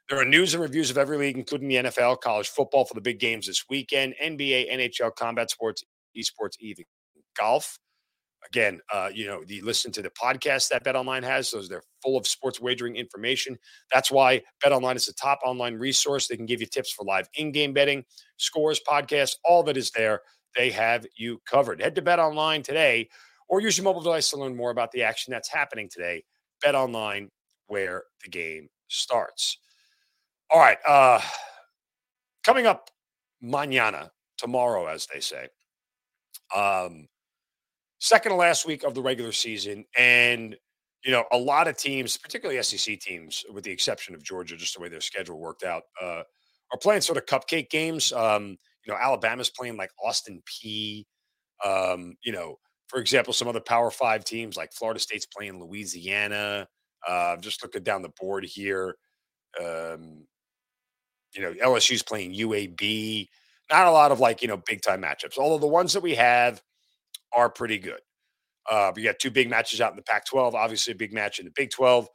There 0.10 0.20
are 0.20 0.26
news 0.26 0.54
and 0.54 0.62
reviews 0.62 0.90
of 0.90 0.98
every 0.98 1.18
league, 1.18 1.38
including 1.38 1.70
the 1.70 1.76
NFL, 1.76 2.20
college 2.22 2.50
football 2.50 2.86
for 2.86 2.94
the 2.94 3.02
big 3.02 3.20
games 3.20 3.48
this 3.48 3.66
weekend, 3.70 4.16
NBA, 4.24 4.72
NHL, 4.72 5.16
combat 5.16 5.50
sports, 5.50 5.84
esports, 6.18 6.58
even 6.60 6.86
golf. 7.38 7.78
Again, 8.48 8.82
uh, 8.92 9.10
you 9.14 9.26
know, 9.26 9.44
you 9.48 9.66
listen 9.66 9.92
to 9.94 10.02
the 10.02 10.10
podcast 10.12 10.70
that 10.70 10.84
Bet 10.84 10.96
Online 10.96 11.24
has; 11.24 11.52
those 11.52 11.70
they're 11.70 11.84
full 12.02 12.18
of 12.18 12.28
sports 12.28 12.60
wagering 12.60 12.96
information. 12.96 13.58
That's 13.92 14.12
why 14.12 14.44
Bet 14.62 14.72
Online 14.72 14.96
is 14.96 15.06
the 15.06 15.14
top 15.14 15.40
online 15.46 15.76
resource. 15.76 16.28
They 16.28 16.36
can 16.38 16.46
give 16.46 16.60
you 16.62 16.68
tips 16.68 16.92
for 16.92 17.06
live 17.06 17.28
in-game 17.36 17.74
betting, 17.74 18.04
scores, 18.38 18.80
podcasts, 18.88 19.36
all 19.46 19.64
that 19.64 19.78
is 19.78 19.92
there. 19.92 20.22
They 20.56 20.70
have 20.72 21.06
you 21.16 21.42
covered. 21.50 21.82
Head 21.82 21.96
to 21.96 22.02
Bet 22.02 22.20
Online 22.20 22.62
today, 22.62 23.10
or 23.50 23.62
use 23.62 23.78
your 23.78 23.86
mobile 23.86 24.02
device 24.02 24.30
to 24.32 24.38
learn 24.38 24.56
more 24.56 24.72
about 24.72 24.92
the 24.92 25.04
action 25.04 25.32
that's 25.32 25.50
happening 25.50 25.90
today. 25.90 26.24
Bet 26.62 26.76
Online, 26.76 27.30
where 27.68 28.04
the 28.24 28.30
game 28.30 28.70
starts. 28.88 29.58
All 30.52 30.60
right, 30.60 30.78
uh, 30.88 31.22
coming 32.44 32.66
up, 32.68 32.90
mañana, 33.44 34.10
tomorrow, 34.38 34.88
as 34.88 35.08
they 35.14 35.20
say. 35.20 35.48
Um, 36.56 37.08
second 38.04 38.32
to 38.34 38.36
last 38.36 38.66
week 38.66 38.84
of 38.84 38.94
the 38.94 39.02
regular 39.02 39.32
season, 39.32 39.86
and 39.98 40.56
you 41.04 41.12
know 41.12 41.24
a 41.32 41.38
lot 41.38 41.68
of 41.68 41.78
teams, 41.78 42.18
particularly 42.18 42.62
SEC 42.62 43.00
teams, 43.00 43.44
with 43.52 43.64
the 43.64 43.72
exception 43.72 44.14
of 44.14 44.24
Georgia, 44.24 44.58
just 44.58 44.76
the 44.76 44.82
way 44.82 44.90
their 44.90 45.02
schedule 45.02 45.40
worked 45.40 45.64
out, 45.64 45.84
uh, 46.02 46.24
are 46.72 46.80
playing 46.82 47.02
sort 47.02 47.18
of 47.18 47.26
cupcake 47.26 47.70
games. 47.70 48.12
Um, 48.12 48.58
you 48.86 48.94
know, 48.94 49.00
Alabama's 49.00 49.50
playing 49.50 49.78
like 49.78 49.92
Austin 50.04 50.42
Peay. 50.46 51.06
Um, 51.64 52.16
you 52.24 52.34
know, 52.34 52.58
for 52.88 53.00
example, 53.00 53.34
some 53.34 53.48
other 53.48 53.62
Power 53.62 53.90
Five 53.90 54.26
teams 54.26 54.58
like 54.58 54.74
Florida 54.74 55.00
State's 55.00 55.26
playing 55.26 55.60
Louisiana. 55.60 56.68
Uh, 57.08 57.38
just 57.38 57.64
looking 57.64 57.84
down 57.84 58.02
the 58.02 58.12
board 58.20 58.46
here. 58.46 58.96
Um, 59.60 60.26
you 61.34 61.42
know, 61.42 61.54
LSU's 61.54 62.04
playing 62.04 62.34
UAB. 62.34 63.28
Not 63.72 63.88
a 63.88 63.92
lot 63.92 64.12
of 64.12 64.20
like, 64.20 64.42
you 64.42 64.48
know, 64.48 64.58
big 64.58 64.82
time 64.82 65.02
matchups. 65.02 65.38
Although 65.38 65.58
the 65.58 65.68
ones 65.68 65.94
that 65.94 66.04
we 66.04 66.16
have 66.16 66.62
are 67.36 67.50
pretty 67.50 67.78
good. 67.78 68.00
Uh, 68.70 68.92
we 68.96 69.04
got 69.04 69.20
two 69.20 69.32
big 69.32 69.50
matches 69.50 69.82
out 69.82 69.92
in 69.92 69.98
the 69.98 70.04
Pac 70.04 70.26
12, 70.26 70.56
obviously 70.56 70.94
a 70.94 70.96
big 70.96 71.14
match 71.14 71.40
in 71.40 71.46
the 71.46 71.52
Big 71.56 71.70
12. 71.70 72.08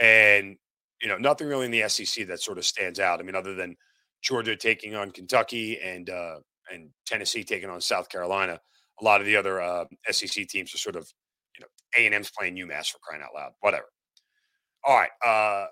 And, 0.00 0.56
you 1.02 1.08
know, 1.08 1.18
nothing 1.18 1.46
really 1.46 1.66
in 1.66 1.70
the 1.70 1.88
SEC 1.88 2.26
that 2.28 2.40
sort 2.40 2.58
of 2.58 2.64
stands 2.64 2.98
out. 2.98 3.20
I 3.20 3.22
mean, 3.22 3.34
other 3.34 3.54
than 3.54 3.76
Georgia 4.22 4.56
taking 4.56 4.94
on 4.94 5.10
Kentucky 5.10 5.78
and, 5.80 6.08
uh, 6.08 6.36
and 6.72 6.90
Tennessee 7.06 7.44
taking 7.44 7.68
on 7.68 7.80
South 7.80 8.08
Carolina, 8.08 8.58
a 9.00 9.04
lot 9.04 9.20
of 9.20 9.26
the 9.26 9.36
other 9.36 9.60
uh, 9.60 9.84
SEC 10.10 10.46
teams 10.48 10.74
are 10.74 10.78
sort 10.78 10.96
of, 10.96 11.10
you 11.58 11.62
know, 11.62 11.66
A&M's 11.98 12.30
playing 12.30 12.56
UMass 12.56 12.90
for 12.90 12.98
crying 13.02 13.22
out 13.22 13.34
loud, 13.34 13.52
whatever. 13.60 13.86
All 14.84 14.96
right. 14.96 15.10
Uh, 15.24 15.66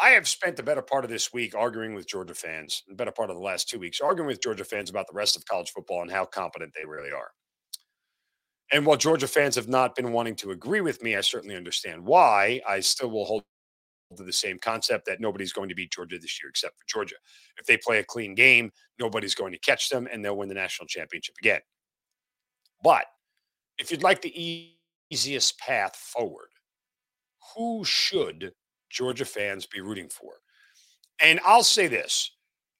I 0.00 0.10
have 0.10 0.28
spent 0.28 0.56
the 0.56 0.62
better 0.62 0.82
part 0.82 1.04
of 1.04 1.10
this 1.10 1.32
week 1.32 1.54
arguing 1.54 1.94
with 1.94 2.06
Georgia 2.06 2.34
fans, 2.34 2.82
the 2.88 2.94
better 2.94 3.12
part 3.12 3.30
of 3.30 3.36
the 3.36 3.42
last 3.42 3.68
two 3.68 3.78
weeks, 3.78 4.00
arguing 4.00 4.26
with 4.26 4.42
Georgia 4.42 4.64
fans 4.64 4.90
about 4.90 5.06
the 5.06 5.14
rest 5.14 5.36
of 5.36 5.44
college 5.46 5.70
football 5.70 6.02
and 6.02 6.10
how 6.10 6.24
competent 6.24 6.72
they 6.74 6.86
really 6.86 7.10
are. 7.10 7.30
And 8.72 8.84
while 8.84 8.96
Georgia 8.96 9.28
fans 9.28 9.54
have 9.54 9.68
not 9.68 9.94
been 9.94 10.12
wanting 10.12 10.34
to 10.36 10.50
agree 10.50 10.80
with 10.80 11.02
me, 11.02 11.16
I 11.16 11.20
certainly 11.20 11.56
understand 11.56 12.04
why. 12.04 12.60
I 12.66 12.80
still 12.80 13.10
will 13.10 13.24
hold 13.24 13.44
to 14.16 14.22
the 14.22 14.32
same 14.32 14.58
concept 14.58 15.06
that 15.06 15.20
nobody's 15.20 15.52
going 15.52 15.68
to 15.68 15.74
beat 15.74 15.92
Georgia 15.92 16.18
this 16.18 16.40
year 16.42 16.50
except 16.50 16.78
for 16.78 16.84
Georgia. 16.88 17.16
If 17.58 17.66
they 17.66 17.76
play 17.76 17.98
a 17.98 18.04
clean 18.04 18.34
game, 18.34 18.70
nobody's 18.98 19.34
going 19.34 19.52
to 19.52 19.58
catch 19.58 19.88
them 19.88 20.08
and 20.10 20.24
they'll 20.24 20.36
win 20.36 20.48
the 20.48 20.54
national 20.54 20.86
championship 20.86 21.34
again. 21.40 21.60
But 22.82 23.06
if 23.78 23.90
you'd 23.90 24.02
like 24.02 24.22
the 24.22 24.72
easiest 25.10 25.58
path 25.58 25.96
forward, 25.96 26.48
who 27.54 27.84
should 27.84 28.52
Georgia 28.90 29.24
fans 29.24 29.66
be 29.66 29.80
rooting 29.80 30.08
for? 30.08 30.34
And 31.20 31.40
I'll 31.44 31.64
say 31.64 31.86
this 31.86 32.30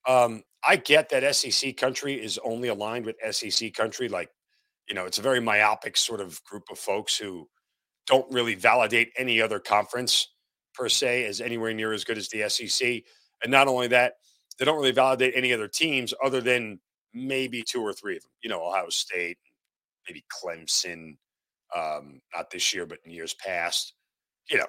um, 0.07 0.43
I 0.67 0.77
get 0.77 1.09
that 1.11 1.35
SEC 1.35 1.77
country 1.77 2.15
is 2.15 2.39
only 2.45 2.69
aligned 2.69 3.07
with 3.07 3.17
SEC 3.31 3.73
country. 3.75 4.09
Like, 4.09 4.31
you 4.89 4.95
know, 4.95 5.07
it's 5.07 5.19
a 5.19 5.23
very 5.23 5.41
myopic 5.41 5.97
sort 5.97 6.21
of 6.21 6.43
group 6.45 6.65
of 6.71 6.79
folks 6.79 7.17
who 7.17 7.49
don't 8.07 8.31
really 8.33 8.55
validate 8.55 9.13
any 9.19 9.41
other 9.41 9.59
conference 9.59 10.29
per 10.75 10.89
se 10.89 11.25
as 11.27 11.41
anywhere 11.41 11.75
near 11.75 11.93
as 11.93 12.05
good 12.05 12.19
as 12.19 12.29
the 12.29 12.49
SEC. 12.49 13.03
And 13.43 13.51
not 13.51 13.69
only 13.69 13.89
that, 13.89 14.15
they 14.59 14.65
don't 14.65 14.77
really 14.77 14.93
validate 14.93 15.35
any 15.37 15.53
other 15.53 15.69
teams 15.69 16.15
other 16.25 16.41
than 16.41 16.81
maybe 17.13 17.63
two 17.63 17.83
or 17.83 17.93
three 17.93 18.17
of 18.17 18.23
them. 18.23 18.31
You 18.43 18.51
know, 18.51 18.65
Ohio 18.65 18.89
State, 18.91 19.39
maybe 20.09 20.25
Clemson, 20.33 21.17
um, 21.75 22.21
not 22.35 22.51
this 22.51 22.75
year, 22.75 22.87
but 22.87 22.99
in 23.05 23.11
years 23.11 23.35
past. 23.35 23.95
You 24.49 24.59
know, 24.59 24.67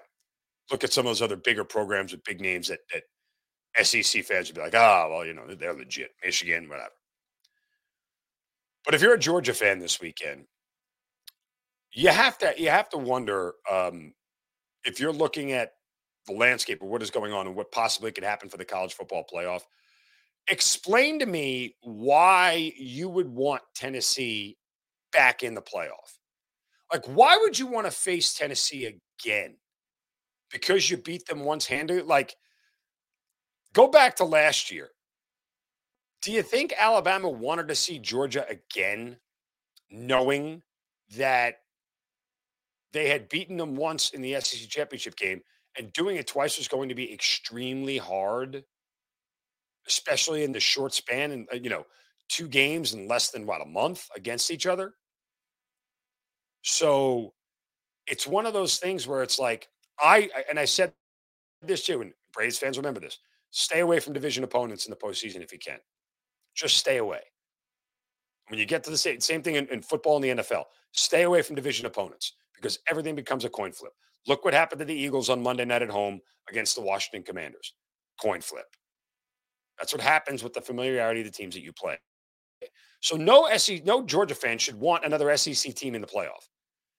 look 0.71 0.83
at 0.83 0.93
some 0.93 1.05
of 1.05 1.11
those 1.11 1.21
other 1.21 1.35
bigger 1.35 1.63
programs 1.63 2.11
with 2.11 2.23
big 2.23 2.41
names 2.41 2.69
that, 2.69 2.79
that 2.93 3.85
SEC 3.85 4.23
fans 4.25 4.47
would 4.47 4.55
be 4.55 4.61
like, 4.61 4.75
ah, 4.75 5.05
oh, 5.05 5.11
well, 5.11 5.25
you 5.25 5.33
know, 5.33 5.45
they're 5.53 5.73
legit. 5.73 6.11
Michigan, 6.23 6.67
whatever. 6.67 6.89
But 8.85 8.93
if 8.95 9.01
you're 9.01 9.13
a 9.13 9.19
Georgia 9.19 9.53
fan 9.53 9.79
this 9.79 9.99
weekend, 9.99 10.45
you 11.93 12.09
have 12.09 12.37
to 12.39 12.53
you 12.57 12.69
have 12.69 12.89
to 12.89 12.97
wonder 12.97 13.53
um, 13.69 14.13
if 14.85 14.99
you're 14.99 15.13
looking 15.13 15.51
at 15.51 15.73
the 16.27 16.33
landscape 16.33 16.81
of 16.81 16.87
what 16.89 17.01
is 17.01 17.11
going 17.11 17.33
on 17.33 17.47
and 17.47 17.55
what 17.55 17.71
possibly 17.71 18.11
could 18.11 18.23
happen 18.23 18.49
for 18.49 18.57
the 18.57 18.65
college 18.65 18.93
football 18.93 19.25
playoff. 19.33 19.61
Explain 20.49 21.19
to 21.19 21.25
me 21.25 21.75
why 21.81 22.71
you 22.77 23.09
would 23.09 23.29
want 23.29 23.61
Tennessee 23.75 24.57
back 25.11 25.43
in 25.43 25.55
the 25.55 25.61
playoff. 25.61 26.17
Like, 26.91 27.05
why 27.05 27.37
would 27.37 27.59
you 27.59 27.67
want 27.67 27.85
to 27.85 27.91
face 27.91 28.33
Tennessee 28.33 28.99
again? 29.25 29.57
Because 30.51 30.89
you 30.89 30.97
beat 30.97 31.25
them 31.25 31.41
once 31.41 31.65
handed? 31.65 32.05
Like, 32.05 32.35
go 33.73 33.87
back 33.87 34.15
to 34.17 34.25
last 34.25 34.71
year. 34.71 34.89
Do 36.21 36.31
you 36.31 36.41
think 36.43 36.73
Alabama 36.77 37.29
wanted 37.29 37.67
to 37.67 37.75
see 37.75 37.99
Georgia 37.99 38.45
again, 38.49 39.17
knowing 39.91 40.63
that 41.17 41.55
they 42.93 43.09
had 43.09 43.29
beaten 43.29 43.57
them 43.57 43.75
once 43.75 44.11
in 44.11 44.21
the 44.21 44.39
SEC 44.41 44.69
championship 44.69 45.15
game 45.15 45.41
and 45.77 45.93
doing 45.93 46.17
it 46.17 46.27
twice 46.27 46.57
was 46.57 46.67
going 46.67 46.89
to 46.89 46.95
be 46.95 47.13
extremely 47.13 47.97
hard, 47.97 48.63
especially 49.87 50.43
in 50.43 50.51
the 50.51 50.59
short 50.59 50.93
span 50.93 51.31
and, 51.31 51.47
uh, 51.51 51.55
you 51.55 51.69
know, 51.69 51.85
two 52.29 52.47
games 52.47 52.93
in 52.93 53.07
less 53.07 53.29
than 53.29 53.45
what, 53.45 53.61
a 53.61 53.65
month 53.65 54.07
against 54.15 54.51
each 54.51 54.65
other? 54.65 54.95
So 56.63 57.33
it's 58.07 58.27
one 58.27 58.45
of 58.45 58.53
those 58.53 58.77
things 58.77 59.07
where 59.07 59.23
it's 59.23 59.39
like 59.39 59.69
I 59.99 60.29
and 60.49 60.59
I 60.59 60.65
said 60.65 60.93
this 61.61 61.85
too, 61.85 62.01
and 62.01 62.13
Braves 62.33 62.59
fans 62.59 62.77
remember 62.77 62.99
this: 62.99 63.19
stay 63.51 63.81
away 63.81 63.99
from 63.99 64.13
division 64.13 64.43
opponents 64.43 64.85
in 64.85 64.91
the 64.91 64.97
postseason 64.97 65.43
if 65.43 65.51
you 65.53 65.59
can. 65.59 65.79
Just 66.57 66.77
stay 66.77 66.97
away. 66.97 67.21
When 68.49 68.59
you 68.59 68.65
get 68.65 68.83
to 68.85 68.89
the 68.89 68.97
same, 68.97 69.19
same 69.21 69.43
thing 69.43 69.55
in, 69.55 69.67
in 69.67 69.81
football 69.81 70.15
in 70.17 70.23
the 70.23 70.43
NFL, 70.43 70.63
stay 70.91 71.23
away 71.23 71.43
from 71.43 71.55
division 71.55 71.85
opponents 71.85 72.33
because 72.55 72.79
everything 72.89 73.15
becomes 73.15 73.45
a 73.45 73.49
coin 73.49 73.71
flip. 73.71 73.93
Look 74.25 74.43
what 74.43 74.53
happened 74.55 74.79
to 74.79 74.85
the 74.85 74.93
Eagles 74.93 75.29
on 75.29 75.43
Monday 75.43 75.65
night 75.65 75.83
at 75.83 75.89
home 75.89 76.19
against 76.49 76.75
the 76.75 76.81
Washington 76.81 77.23
Commanders. 77.23 77.73
Coin 78.19 78.41
flip. 78.41 78.65
That's 79.77 79.93
what 79.93 80.01
happens 80.01 80.43
with 80.43 80.53
the 80.53 80.61
familiarity 80.61 81.21
of 81.21 81.27
the 81.27 81.31
teams 81.31 81.53
that 81.53 81.61
you 81.61 81.71
play. 81.71 81.97
So 83.01 83.15
no 83.15 83.47
SEC, 83.55 83.85
no 83.85 84.03
Georgia 84.03 84.33
fan 84.33 84.57
should 84.57 84.75
want 84.75 85.05
another 85.05 85.35
SEC 85.37 85.75
team 85.75 85.93
in 85.93 86.01
the 86.01 86.07
playoff. 86.07 86.49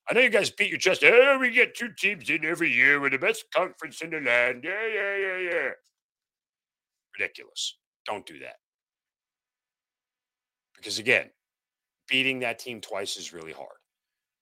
I 0.09 0.15
know 0.15 0.21
you 0.21 0.31
guys 0.31 0.50
beat 0.50 0.71
your 0.71 0.79
chest. 0.79 1.03
Oh, 1.05 1.38
we 1.41 1.50
get 1.50 1.75
two 1.77 1.88
teams 1.99 2.31
in 2.31 2.45
every 2.45 2.73
year. 2.73 3.00
We're 3.00 3.11
the 3.11 3.19
best 3.19 3.45
conference 3.55 4.00
in 4.00 4.11
the 4.11 4.21
land. 4.21 4.62
Yeah, 4.65 4.87
yeah, 4.87 5.17
yeah, 5.17 5.50
yeah. 5.50 5.71
Ridiculous. 7.19 7.77
Don't 8.07 8.25
do 8.25 8.38
that. 8.38 8.57
Because 10.79 10.99
again, 10.99 11.27
beating 12.09 12.39
that 12.41 12.59
team 12.59 12.81
twice 12.81 13.17
is 13.17 13.35
really 13.35 13.53
hard. 13.53 13.77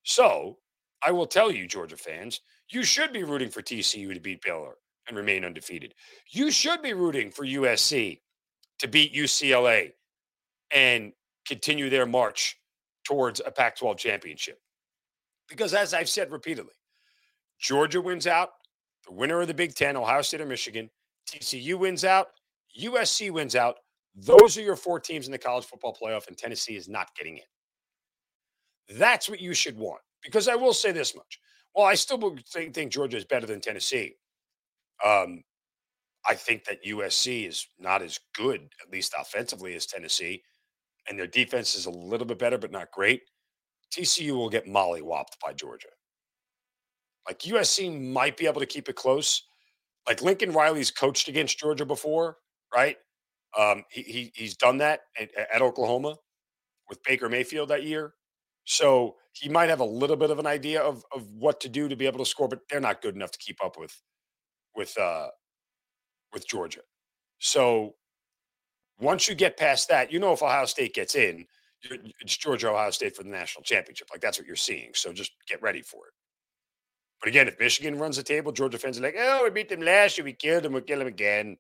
So 0.05 0.59
I 1.03 1.11
will 1.11 1.27
tell 1.27 1.51
you, 1.51 1.67
Georgia 1.67 1.97
fans, 1.97 2.41
you 2.71 2.85
should 2.85 3.13
be 3.13 3.25
rooting 3.25 3.51
for 3.51 3.63
TCU 3.63 4.15
to 4.15 4.21
beat 4.21 4.43
Baylor 4.43 4.77
and 5.09 5.17
remain 5.17 5.45
undefeated. 5.45 5.95
You 6.31 6.51
should 6.51 6.83
be 6.83 6.93
rooting 6.93 7.31
for 7.31 7.45
USC 7.45 8.21
to 8.79 8.89
beat 8.89 9.15
UCLA 9.15 9.93
and 10.71 11.13
continue 11.47 11.91
their 11.91 12.07
march 12.07 12.59
towards 13.05 13.41
a 13.45 13.51
Pac 13.51 13.77
12 13.77 13.97
championship. 13.99 14.61
Because 15.49 15.75
as 15.75 15.95
I've 15.95 16.09
said 16.09 16.33
repeatedly, 16.33 16.75
Georgia 17.61 18.01
wins 18.01 18.27
out, 18.27 18.51
the 19.07 19.13
winner 19.13 19.41
of 19.41 19.47
the 19.49 19.55
Big 19.55 19.75
Ten, 19.75 19.97
Ohio 19.97 20.23
State 20.23 20.41
or 20.41 20.47
Michigan, 20.47 20.91
TCU 21.29 21.79
wins 21.79 22.05
out, 22.05 22.29
USC 22.81 23.31
wins 23.31 23.55
out. 23.55 23.77
Those 24.17 24.57
are 24.57 24.63
your 24.63 24.77
four 24.77 24.99
teams 24.99 25.27
in 25.27 25.33
the 25.33 25.39
college 25.39 25.67
football 25.67 25.97
playoff, 26.01 26.27
and 26.27 26.37
Tennessee 26.37 26.77
is 26.77 26.89
not 26.89 27.15
getting 27.15 27.37
in. 27.37 28.97
That's 28.99 29.29
what 29.29 29.41
you 29.41 29.53
should 29.53 29.77
want. 29.77 30.01
Because 30.23 30.49
I 30.49 30.55
will 30.55 30.73
say 30.73 30.91
this 30.91 31.15
much. 31.15 31.39
Well, 31.75 31.85
I 31.85 31.95
still 31.95 32.37
think, 32.51 32.75
think 32.75 32.93
Georgia 32.93 33.19
is 33.19 33.25
better 33.27 33.47
than 33.47 33.61
Tennessee. 33.61 34.15
Um, 35.05 35.45
I 36.27 36.35
think 36.35 36.65
that 36.65 36.85
USC 36.85 37.47
is 37.47 37.67
not 37.79 38.03
as 38.03 38.19
good, 38.35 38.69
at 38.83 38.91
least 38.91 39.15
offensively, 39.19 39.75
as 39.75 39.87
Tennessee, 39.87 40.43
and 41.09 41.19
their 41.19 41.27
defense 41.27 41.75
is 41.77 41.87
a 41.87 41.91
little 41.91 42.27
bit 42.27 42.39
better, 42.39 42.59
but 42.59 42.73
not 42.73 42.91
great. 42.91 43.23
TCU 43.95 44.33
will 44.33 44.49
get 44.51 44.67
mollywopped 44.67 45.39
by 45.45 45.53
Georgia. 45.53 45.89
Like 47.29 47.41
USC 47.41 48.13
might 48.13 48.37
be 48.37 48.47
able 48.47 48.61
to 48.61 48.67
keep 48.67 48.89
it 48.89 48.97
close. 48.97 49.43
Like 50.09 50.23
Lincoln 50.23 50.53
Riley's 50.53 50.91
coached 50.91 51.29
against 51.29 51.59
Georgia 51.59 51.85
before, 51.85 52.39
right? 52.75 52.97
Um, 53.59 53.85
he, 53.91 54.03
he 54.03 54.33
he's 54.35 54.57
done 54.57 54.79
that 54.79 55.01
at, 55.19 55.31
at 55.37 55.63
Oklahoma 55.63 56.17
with 56.89 57.03
Baker 57.05 57.29
Mayfield 57.29 57.71
that 57.71 57.85
year. 57.85 58.15
So 58.65 59.17
he 59.33 59.49
might 59.49 59.69
have 59.69 59.81
a 59.81 59.85
little 59.85 60.17
bit 60.17 60.31
of 60.31 60.39
an 60.39 60.47
idea 60.47 60.83
of 60.83 61.05
of 61.15 61.27
what 61.33 61.61
to 61.61 61.69
do 61.69 61.89
to 61.89 61.97
be 61.97 62.07
able 62.07 62.19
to 62.19 62.27
score, 62.27 62.49
but 62.49 62.61
they're 62.71 62.81
not 62.81 63.03
good 63.03 63.15
enough 63.15 63.33
to 63.33 63.39
keep 63.39 63.65
up 63.65 63.79
with 63.79 63.97
with 64.77 64.97
uh 64.99 65.29
with 66.33 66.49
Georgia. 66.49 66.83
So 67.39 67.95
once 68.99 69.29
you 69.29 69.35
get 69.35 69.57
past 69.57 69.89
that, 69.89 70.13
you 70.13 70.19
know 70.19 70.33
if 70.33 70.43
Ohio 70.43 70.67
State 70.67 70.95
gets 70.95 71.15
in, 71.15 71.47
it's 72.21 72.37
Georgia 72.37 72.71
Ohio 72.71 72.91
State 72.91 73.17
for 73.17 73.23
the 73.23 73.29
national 73.31 73.63
championship. 73.63 74.09
Like 74.11 74.21
that's 74.21 74.39
what 74.39 74.47
you're 74.47 74.57
seeing. 74.57 74.91
So 74.95 75.13
just 75.13 75.33
get 75.49 75.63
ready 75.63 75.83
for 75.83 76.07
it. 76.07 76.13
But 77.21 77.29
again, 77.29 77.49
if 77.49 77.59
Michigan 77.59 77.99
runs 77.99 78.17
the 78.17 78.23
table, 78.23 78.53
Georgia 78.53 78.79
fans 78.79 78.99
are 78.99 79.03
like, 79.03 79.17
"Oh, 79.19 79.45
we 79.45 79.51
beat 79.51 79.69
them 79.69 79.81
last 79.81 80.19
year. 80.19 80.25
We 80.25 80.33
killed 80.35 80.65
them. 80.65 80.73
We'll 80.73 80.83
kill 80.83 80.99
them 80.99 81.09
again." 81.09 81.57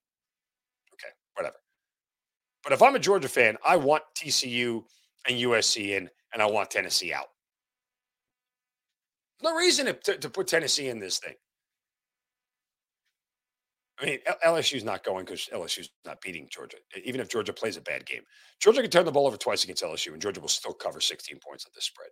Okay, 0.94 1.12
whatever. 1.34 1.56
But 2.66 2.73
if 2.73 2.82
I'm 2.82 2.96
a 2.96 2.99
Georgia 2.99 3.28
fan, 3.28 3.56
I 3.64 3.76
want 3.76 4.02
TCU 4.16 4.82
and 5.28 5.38
USC 5.38 5.90
in, 5.90 6.11
and 6.32 6.42
I 6.42 6.46
want 6.46 6.68
Tennessee 6.68 7.12
out. 7.12 7.28
No 9.40 9.54
reason 9.54 9.87
to, 9.87 10.18
to, 10.18 10.28
put 10.28 10.49
Tennessee 10.49 10.88
in 10.88 10.99
this 10.99 11.20
thing. 11.20 11.35
I 14.00 14.06
mean, 14.06 14.18
LSU's 14.44 14.82
not 14.82 15.04
going 15.04 15.25
because 15.25 15.49
LSU's 15.54 15.90
not 16.04 16.20
beating 16.20 16.49
Georgia. 16.50 16.78
Even 17.04 17.20
if 17.20 17.28
Georgia 17.28 17.52
plays 17.52 17.76
a 17.76 17.80
bad 17.80 18.04
game, 18.04 18.23
Georgia 18.61 18.82
can 18.82 18.90
turn 18.90 19.04
the 19.04 19.12
ball 19.12 19.28
over 19.28 19.37
twice 19.37 19.62
against 19.62 19.85
LSU, 19.85 20.12
and 20.12 20.20
Georgia 20.20 20.40
will 20.40 20.49
still 20.49 20.75
cover 20.75 21.00
16 21.00 21.38
points 21.46 21.66
at 21.66 21.73
this 21.73 21.85
spread. 21.85 22.08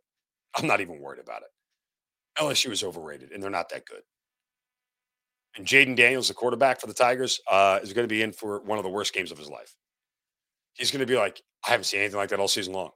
I'm 0.57 0.69
not 0.69 0.81
even 0.81 1.01
worried 1.01 1.21
about 1.21 1.43
it. 1.43 2.41
LSU 2.41 2.71
is 2.71 2.85
overrated, 2.85 3.33
and 3.33 3.43
they're 3.43 3.51
not 3.51 3.71
that 3.71 3.87
good. 3.87 4.03
And 5.57 5.67
Jayden 5.67 5.97
Daniels, 5.97 6.29
the 6.29 6.35
quarterback 6.35 6.81
for 6.81 6.87
the 6.87 6.95
Tigers, 6.95 7.41
uh, 7.51 7.81
is 7.83 7.93
going 7.93 8.05
to 8.05 8.15
be 8.15 8.23
in 8.23 8.31
for 8.31 8.61
one 8.61 8.79
of 8.79 8.85
the 8.85 8.91
worst 8.91 9.13
games 9.13 9.33
of 9.33 9.39
his 9.39 9.49
life. 9.49 9.75
He's 10.75 10.91
going 10.91 11.01
to 11.01 11.07
be 11.07 11.17
like, 11.17 11.41
I 11.67 11.71
haven't 11.71 11.85
seen 11.85 12.01
anything 12.01 12.19
like 12.19 12.29
that 12.31 12.41
all 12.41 12.49
season 12.49 12.75
long. 12.75 12.91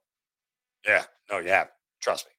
Yeah, 0.86 1.04
no, 1.30 1.38
you 1.38 1.48
haven't. 1.48 1.72
Trust 2.02 2.26
me. 2.26 2.32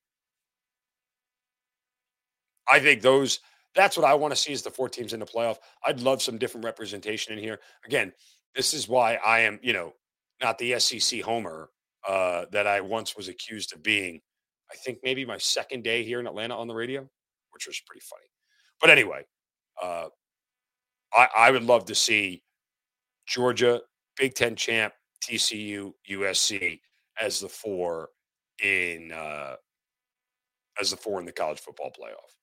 I 2.72 2.80
think 2.80 3.02
those 3.02 3.40
that's 3.76 3.98
what 3.98 4.06
I 4.06 4.14
want 4.14 4.34
to 4.34 4.40
see 4.40 4.52
is 4.52 4.62
the 4.62 4.72
four 4.72 4.90
teams 4.90 5.14
in 5.14 5.20
the 5.20 5.26
playoff. 5.26 5.58
I'd 5.86 6.02
love 6.02 6.22
some 6.22 6.38
different 6.38 6.66
representation 6.66 7.34
in 7.34 7.40
here. 7.40 7.60
Again, 7.86 8.12
this 8.56 8.74
is 8.74 8.88
why 8.88 9.16
I 9.26 9.40
am, 9.42 9.60
you 9.62 9.74
know, 9.74 9.94
not 10.42 10.58
the 10.58 10.80
SEC 10.80 11.22
homer 11.22 11.70
uh, 12.08 12.46
that 12.52 12.68
I 12.68 12.82
once 12.82 13.16
was 13.16 13.28
accused 13.28 13.74
of 13.74 13.84
being. 13.84 14.22
I 14.72 14.76
think 14.76 15.00
maybe 15.04 15.26
my 15.26 15.38
second 15.38 15.84
day 15.84 16.04
here 16.04 16.20
in 16.20 16.28
Atlanta 16.28 16.58
on 16.58 16.68
the 16.68 16.74
radio, 16.74 17.08
which 17.52 17.68
was 17.68 17.82
pretty 17.86 18.04
funny. 18.04 18.26
But 18.82 18.90
anyway, 18.90 19.26
uh, 19.82 20.08
I, 21.14 21.28
I 21.36 21.52
would 21.52 21.64
love 21.64 21.86
to 21.86 21.96
see 21.96 22.44
Georgia, 23.28 23.82
Big 24.18 24.36
Ten 24.36 24.56
champ, 24.56 24.94
TCU, 25.22 25.94
USC 26.10 26.80
as 27.20 27.40
the 27.40 27.50
four 27.50 28.10
in 28.64 29.12
uh, 29.12 29.56
as 30.80 30.92
the 30.92 30.98
four 30.98 31.20
in 31.20 31.26
the 31.26 31.32
college 31.32 31.60
football 31.60 31.92
playoff. 31.92 32.36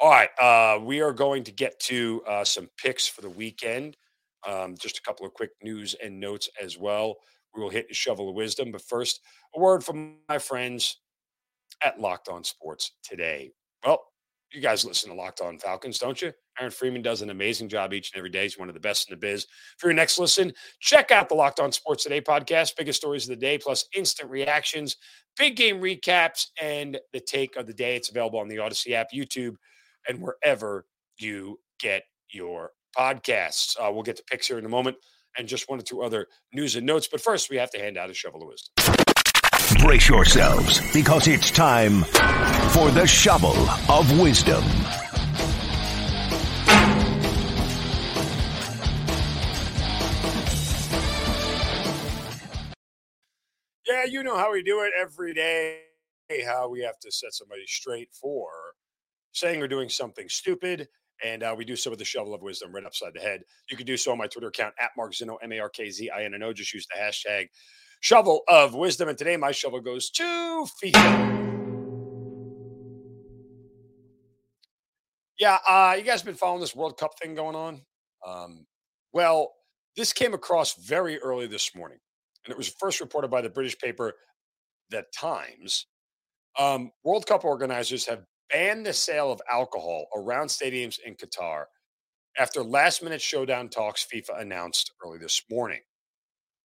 All 0.00 0.10
right, 0.10 0.30
uh, 0.40 0.80
we 0.80 1.00
are 1.00 1.12
going 1.12 1.44
to 1.44 1.52
get 1.52 1.78
to 1.80 2.22
uh, 2.26 2.44
some 2.44 2.68
picks 2.76 3.06
for 3.06 3.20
the 3.20 3.30
weekend. 3.30 3.96
Um, 4.46 4.74
just 4.76 4.98
a 4.98 5.02
couple 5.02 5.24
of 5.24 5.32
quick 5.32 5.50
news 5.62 5.94
and 6.02 6.18
notes 6.18 6.48
as 6.62 6.76
well. 6.76 7.16
We 7.54 7.62
will 7.62 7.70
hit 7.70 7.88
the 7.88 7.94
shovel 7.94 8.28
of 8.28 8.34
wisdom, 8.34 8.72
but 8.72 8.82
first, 8.82 9.20
a 9.54 9.60
word 9.60 9.84
from 9.84 10.16
my 10.28 10.38
friends 10.38 10.98
at 11.82 12.00
Locked 12.00 12.28
On 12.28 12.42
Sports 12.42 12.92
today. 13.02 13.52
Well, 13.84 14.02
you 14.52 14.60
guys 14.60 14.84
listen 14.84 15.10
to 15.10 15.16
Locked 15.16 15.40
On 15.40 15.58
Falcons, 15.58 15.98
don't 15.98 16.20
you? 16.20 16.32
Aaron 16.58 16.70
Freeman 16.70 17.02
does 17.02 17.22
an 17.22 17.30
amazing 17.30 17.68
job 17.68 17.92
each 17.92 18.12
and 18.12 18.18
every 18.18 18.30
day. 18.30 18.44
He's 18.44 18.58
one 18.58 18.68
of 18.68 18.74
the 18.74 18.80
best 18.80 19.08
in 19.08 19.12
the 19.14 19.20
biz. 19.20 19.46
For 19.78 19.88
your 19.88 19.94
next 19.94 20.18
listen, 20.18 20.52
check 20.80 21.10
out 21.10 21.28
the 21.28 21.34
Locked 21.34 21.60
On 21.60 21.72
Sports 21.72 22.04
Today 22.04 22.20
podcast, 22.20 22.76
biggest 22.76 23.00
stories 23.00 23.24
of 23.24 23.30
the 23.30 23.40
day, 23.40 23.58
plus 23.58 23.86
instant 23.94 24.30
reactions, 24.30 24.96
big 25.36 25.56
game 25.56 25.80
recaps, 25.80 26.46
and 26.60 26.98
the 27.12 27.20
take 27.20 27.56
of 27.56 27.66
the 27.66 27.74
day. 27.74 27.96
It's 27.96 28.10
available 28.10 28.38
on 28.38 28.48
the 28.48 28.56
Audacy 28.56 28.92
app, 28.92 29.08
YouTube, 29.12 29.56
and 30.08 30.20
wherever 30.20 30.86
you 31.18 31.58
get 31.80 32.04
your 32.30 32.70
podcasts. 32.96 33.76
Uh, 33.78 33.90
we'll 33.92 34.02
get 34.02 34.16
to 34.16 34.24
picks 34.24 34.46
here 34.46 34.58
in 34.58 34.64
a 34.64 34.68
moment 34.68 34.96
and 35.36 35.48
just 35.48 35.68
one 35.68 35.80
or 35.80 35.82
two 35.82 36.02
other 36.02 36.28
news 36.52 36.76
and 36.76 36.86
notes. 36.86 37.08
But 37.10 37.20
first, 37.20 37.50
we 37.50 37.56
have 37.56 37.70
to 37.70 37.78
hand 37.78 37.98
out 37.98 38.10
a 38.10 38.14
shovel 38.14 38.42
of 38.42 38.48
wisdom. 38.48 39.03
Brace 39.84 40.08
yourselves 40.08 40.80
because 40.94 41.28
it's 41.28 41.50
time 41.50 42.04
for 42.70 42.90
the 42.90 43.06
shovel 43.06 43.54
of 43.90 44.18
wisdom. 44.18 44.64
Yeah, 53.86 54.06
you 54.06 54.22
know 54.22 54.38
how 54.38 54.50
we 54.50 54.62
do 54.62 54.80
it 54.84 54.92
every 54.98 55.34
day, 55.34 55.80
how 56.46 56.70
we 56.70 56.80
have 56.80 56.98
to 57.00 57.12
set 57.12 57.34
somebody 57.34 57.66
straight 57.66 58.08
for 58.10 58.48
saying 59.32 59.60
or 59.60 59.68
doing 59.68 59.90
something 59.90 60.30
stupid. 60.30 60.88
And 61.22 61.42
uh, 61.42 61.54
we 61.56 61.66
do 61.66 61.76
so 61.76 61.90
with 61.90 61.98
the 61.98 62.06
shovel 62.06 62.32
of 62.32 62.40
wisdom 62.40 62.74
right 62.74 62.86
upside 62.86 63.12
the 63.12 63.20
head. 63.20 63.42
You 63.68 63.76
can 63.76 63.84
do 63.84 63.98
so 63.98 64.12
on 64.12 64.18
my 64.18 64.28
Twitter 64.28 64.48
account 64.48 64.74
at 64.80 64.92
Mark 64.96 65.12
Zinno, 65.12 65.36
M 65.42 65.52
A 65.52 65.58
R 65.58 65.68
K 65.68 65.90
Z 65.90 66.08
I 66.08 66.24
N 66.24 66.32
N 66.32 66.42
O. 66.42 66.54
Just 66.54 66.72
use 66.72 66.86
the 66.86 66.98
hashtag 66.98 67.48
shovel 68.04 68.42
of 68.48 68.74
wisdom. 68.74 69.08
And 69.08 69.16
today 69.16 69.38
my 69.38 69.50
shovel 69.50 69.80
goes 69.80 70.10
to 70.10 70.66
FIFA. 70.82 71.40
Yeah, 75.40 75.56
uh, 75.66 75.94
you 75.96 76.04
guys 76.04 76.20
have 76.20 76.26
been 76.26 76.34
following 76.34 76.60
this 76.60 76.76
World 76.76 76.98
Cup 76.98 77.12
thing 77.18 77.34
going 77.34 77.56
on? 77.56 77.80
Um, 78.26 78.66
well, 79.14 79.54
this 79.96 80.12
came 80.12 80.34
across 80.34 80.74
very 80.74 81.18
early 81.20 81.46
this 81.46 81.74
morning, 81.74 81.98
and 82.44 82.52
it 82.52 82.58
was 82.58 82.68
first 82.78 83.00
reported 83.00 83.28
by 83.28 83.40
the 83.40 83.48
British 83.48 83.78
paper, 83.78 84.12
The 84.90 85.04
Times. 85.18 85.86
Um, 86.58 86.92
World 87.04 87.26
Cup 87.26 87.44
organizers 87.44 88.04
have 88.04 88.24
banned 88.52 88.84
the 88.84 88.92
sale 88.92 89.32
of 89.32 89.40
alcohol 89.50 90.06
around 90.14 90.48
stadiums 90.48 90.98
in 91.04 91.14
Qatar 91.14 91.64
after 92.38 92.62
last 92.62 93.02
minute 93.02 93.22
showdown 93.22 93.70
talks 93.70 94.06
FIFA 94.12 94.42
announced 94.42 94.92
early 95.04 95.18
this 95.18 95.42
morning. 95.50 95.80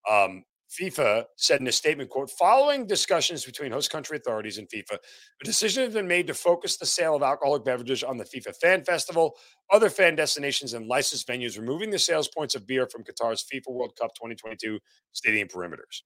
Um, 0.10 0.44
FIFA 0.70 1.26
said 1.36 1.62
in 1.62 1.68
a 1.68 1.72
statement, 1.72 2.10
quote, 2.10 2.30
following 2.30 2.86
discussions 2.86 3.44
between 3.44 3.72
host 3.72 3.90
country 3.90 4.18
authorities 4.18 4.58
and 4.60 4.68
FIFA, 4.70 4.98
a 5.42 5.46
decision 5.46 5.84
has 5.84 5.94
been 5.94 6.08
made 6.08 6.28
to 6.28 6.34
focus 6.34 6.78
the 6.78 6.86
sale 6.86 7.16
of 7.16 7.24
alcoholic 7.24 7.66
beverages 7.66 8.04
on 8.04 8.18
the 8.18 8.24
FIFA 8.24 8.56
Fan 8.62 8.84
Festival, 8.84 9.36
other 9.72 9.90
fan 9.90 10.16
destinations, 10.16 10.74
and 10.74 10.88
licensed 10.88 11.28
venues, 11.28 11.58
removing 11.58 11.90
the 11.90 11.98
sales 12.00 12.28
points 12.28 12.54
of 12.56 12.68
beer 12.68 12.88
from 12.88 13.04
Qatar's 13.04 13.44
FIFA 13.52 13.72
World 13.74 13.94
Cup 14.00 14.14
2022 14.16 14.80
stadium 15.12 15.48
perimeters. 15.48 16.04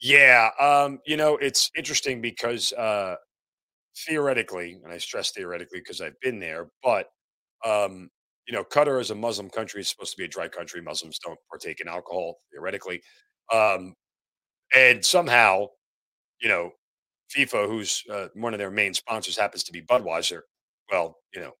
Yeah, 0.00 0.50
um, 0.60 1.00
you 1.06 1.16
know, 1.16 1.36
it's 1.36 1.70
interesting 1.76 2.20
because 2.20 2.72
uh, 2.74 3.16
theoretically, 4.06 4.78
and 4.84 4.92
I 4.92 4.98
stress 4.98 5.30
theoretically 5.32 5.80
because 5.80 6.00
I've 6.00 6.20
been 6.20 6.38
there, 6.38 6.68
but 6.82 7.08
um, 7.64 8.10
you 8.46 8.54
know, 8.54 8.64
Qatar 8.64 9.00
is 9.00 9.10
a 9.10 9.14
Muslim 9.14 9.50
country. 9.50 9.80
It's 9.80 9.90
supposed 9.90 10.12
to 10.12 10.18
be 10.18 10.24
a 10.24 10.28
dry 10.28 10.48
country. 10.48 10.80
Muslims 10.80 11.18
don't 11.18 11.38
partake 11.50 11.80
in 11.80 11.88
alcohol 11.88 12.38
theoretically, 12.52 13.02
um, 13.52 13.94
and 14.74 15.04
somehow, 15.04 15.66
you 16.40 16.48
know, 16.48 16.70
FIFA, 17.36 17.66
who's 17.68 18.02
uh, 18.10 18.28
one 18.34 18.54
of 18.54 18.58
their 18.58 18.70
main 18.70 18.94
sponsors, 18.94 19.36
happens 19.36 19.64
to 19.64 19.72
be 19.72 19.82
Budweiser. 19.82 20.40
Well, 20.90 21.16
you 21.34 21.40
know, 21.40 21.52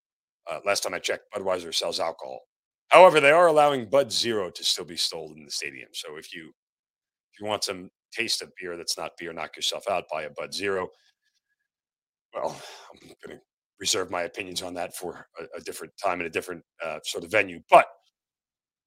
uh, 0.50 0.60
last 0.64 0.82
time 0.82 0.94
I 0.94 0.98
checked, 0.98 1.24
Budweiser 1.34 1.74
sells 1.74 2.00
alcohol. 2.00 2.40
However, 2.88 3.20
they 3.20 3.32
are 3.32 3.48
allowing 3.48 3.88
Bud 3.88 4.12
Zero 4.12 4.50
to 4.50 4.64
still 4.64 4.84
be 4.84 4.96
sold 4.96 5.36
in 5.36 5.44
the 5.44 5.50
stadium. 5.50 5.88
So 5.92 6.16
if 6.16 6.34
you 6.34 6.52
if 7.32 7.40
you 7.40 7.46
want 7.46 7.64
some 7.64 7.90
taste 8.12 8.42
of 8.42 8.52
beer 8.60 8.76
that's 8.76 8.96
not 8.96 9.12
beer, 9.18 9.32
knock 9.32 9.56
yourself 9.56 9.84
out. 9.90 10.04
Buy 10.10 10.22
a 10.22 10.30
Bud 10.30 10.54
Zero 10.54 10.88
well, 12.36 12.60
I'm 12.92 13.08
going 13.08 13.38
to 13.38 13.42
reserve 13.78 14.10
my 14.10 14.22
opinions 14.22 14.62
on 14.62 14.74
that 14.74 14.94
for 14.94 15.26
a, 15.38 15.58
a 15.58 15.60
different 15.60 15.92
time 16.02 16.20
and 16.20 16.26
a 16.26 16.30
different 16.30 16.62
uh, 16.84 16.98
sort 17.04 17.24
of 17.24 17.30
venue. 17.30 17.60
But 17.70 17.86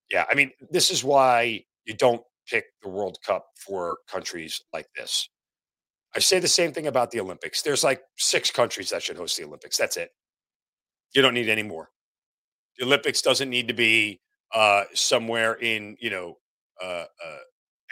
yeah, 0.09 0.25
I 0.29 0.35
mean, 0.35 0.51
this 0.71 0.91
is 0.91 1.03
why 1.03 1.63
you 1.85 1.95
don't 1.95 2.21
pick 2.47 2.65
the 2.81 2.89
World 2.89 3.17
Cup 3.25 3.45
for 3.55 3.99
countries 4.09 4.61
like 4.73 4.87
this. 4.95 5.29
I 6.15 6.19
say 6.19 6.39
the 6.39 6.47
same 6.47 6.71
thing 6.71 6.87
about 6.87 7.11
the 7.11 7.19
Olympics. 7.19 7.61
There's 7.61 7.83
like 7.83 8.01
six 8.17 8.49
countries 8.49 8.89
that 8.89 9.03
should 9.03 9.17
host 9.17 9.37
the 9.37 9.43
Olympics. 9.43 9.77
That's 9.77 9.97
it. 9.97 10.09
You 11.13 11.21
don't 11.21 11.35
need 11.35 11.49
any 11.49 11.63
more. 11.63 11.89
The 12.77 12.85
Olympics 12.85 13.21
doesn't 13.21 13.49
need 13.49 13.67
to 13.67 13.73
be 13.73 14.21
uh, 14.53 14.85
somewhere 14.93 15.53
in, 15.55 15.97
you 15.99 16.09
know, 16.09 16.37
uh, 16.81 17.05
uh, 17.25 17.37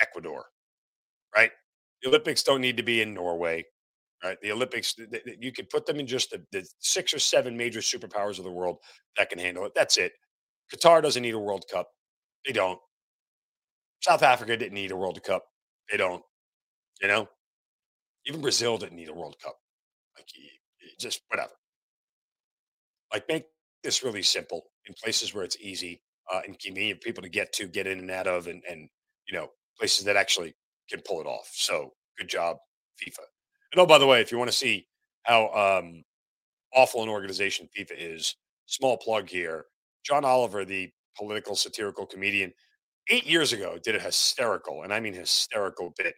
Ecuador, 0.01 0.45
right? 1.35 1.51
The 2.01 2.09
Olympics 2.09 2.41
don't 2.41 2.61
need 2.61 2.77
to 2.77 2.83
be 2.83 3.01
in 3.01 3.13
Norway 3.13 3.65
right? 4.23 4.37
The 4.41 4.51
Olympics, 4.51 4.95
you 5.39 5.51
could 5.51 5.69
put 5.69 5.85
them 5.85 5.99
in 5.99 6.07
just 6.07 6.31
the, 6.31 6.43
the, 6.51 6.67
six 6.79 7.13
or 7.13 7.19
seven 7.19 7.55
major 7.55 7.79
superpowers 7.79 8.37
of 8.37 8.43
the 8.43 8.51
world 8.51 8.77
that 9.17 9.29
can 9.29 9.39
handle 9.39 9.65
it. 9.65 9.73
That's 9.75 9.97
it. 9.97 10.13
Qatar 10.73 11.01
doesn't 11.01 11.21
need 11.21 11.33
a 11.33 11.39
World 11.39 11.65
Cup. 11.71 11.87
They 12.45 12.53
don't. 12.53 12.79
South 14.01 14.23
Africa 14.23 14.57
didn't 14.57 14.73
need 14.73 14.91
a 14.91 14.97
World 14.97 15.21
Cup. 15.23 15.43
They 15.89 15.97
don't. 15.97 16.23
You 17.01 17.07
know, 17.07 17.27
even 18.25 18.41
Brazil 18.41 18.77
didn't 18.77 18.95
need 18.95 19.09
a 19.09 19.13
World 19.13 19.35
Cup. 19.43 19.55
Like, 20.17 20.27
just 20.99 21.21
whatever. 21.29 21.53
Like, 23.13 23.27
make 23.29 23.45
this 23.83 24.03
really 24.03 24.23
simple 24.23 24.63
in 24.85 24.93
places 25.01 25.33
where 25.33 25.43
it's 25.43 25.57
easy 25.61 26.01
uh, 26.31 26.41
and 26.45 26.59
convenient 26.59 27.01
for 27.01 27.07
people 27.07 27.23
to 27.23 27.29
get 27.29 27.53
to, 27.53 27.67
get 27.67 27.87
in 27.87 27.99
and 27.99 28.11
out 28.11 28.27
of, 28.27 28.47
and 28.47 28.61
and 28.69 28.89
you 29.27 29.37
know, 29.37 29.49
places 29.79 30.05
that 30.05 30.15
actually 30.17 30.53
can 30.89 31.01
pull 31.01 31.21
it 31.21 31.27
off. 31.27 31.49
So, 31.53 31.93
good 32.17 32.29
job 32.29 32.57
FIFA. 33.01 33.36
And 33.71 33.81
oh, 33.81 33.85
by 33.85 33.97
the 33.97 34.07
way, 34.07 34.21
if 34.21 34.31
you 34.31 34.37
want 34.37 34.49
to 34.49 34.55
see 34.55 34.87
how 35.23 35.49
um, 35.49 36.03
awful 36.73 37.03
an 37.03 37.09
organization 37.09 37.67
FIFA 37.77 37.91
is, 37.97 38.35
small 38.65 38.97
plug 38.97 39.29
here. 39.29 39.65
John 40.05 40.23
Oliver, 40.23 40.63
the 40.63 40.89
political 41.17 41.55
satirical 41.55 42.05
comedian, 42.05 42.53
eight 43.09 43.25
years 43.25 43.53
ago 43.53 43.77
did 43.83 43.95
a 43.95 43.99
hysterical, 43.99 44.83
and 44.83 44.93
I 44.93 44.99
mean 44.99 45.13
hysterical 45.13 45.93
bit 45.97 46.15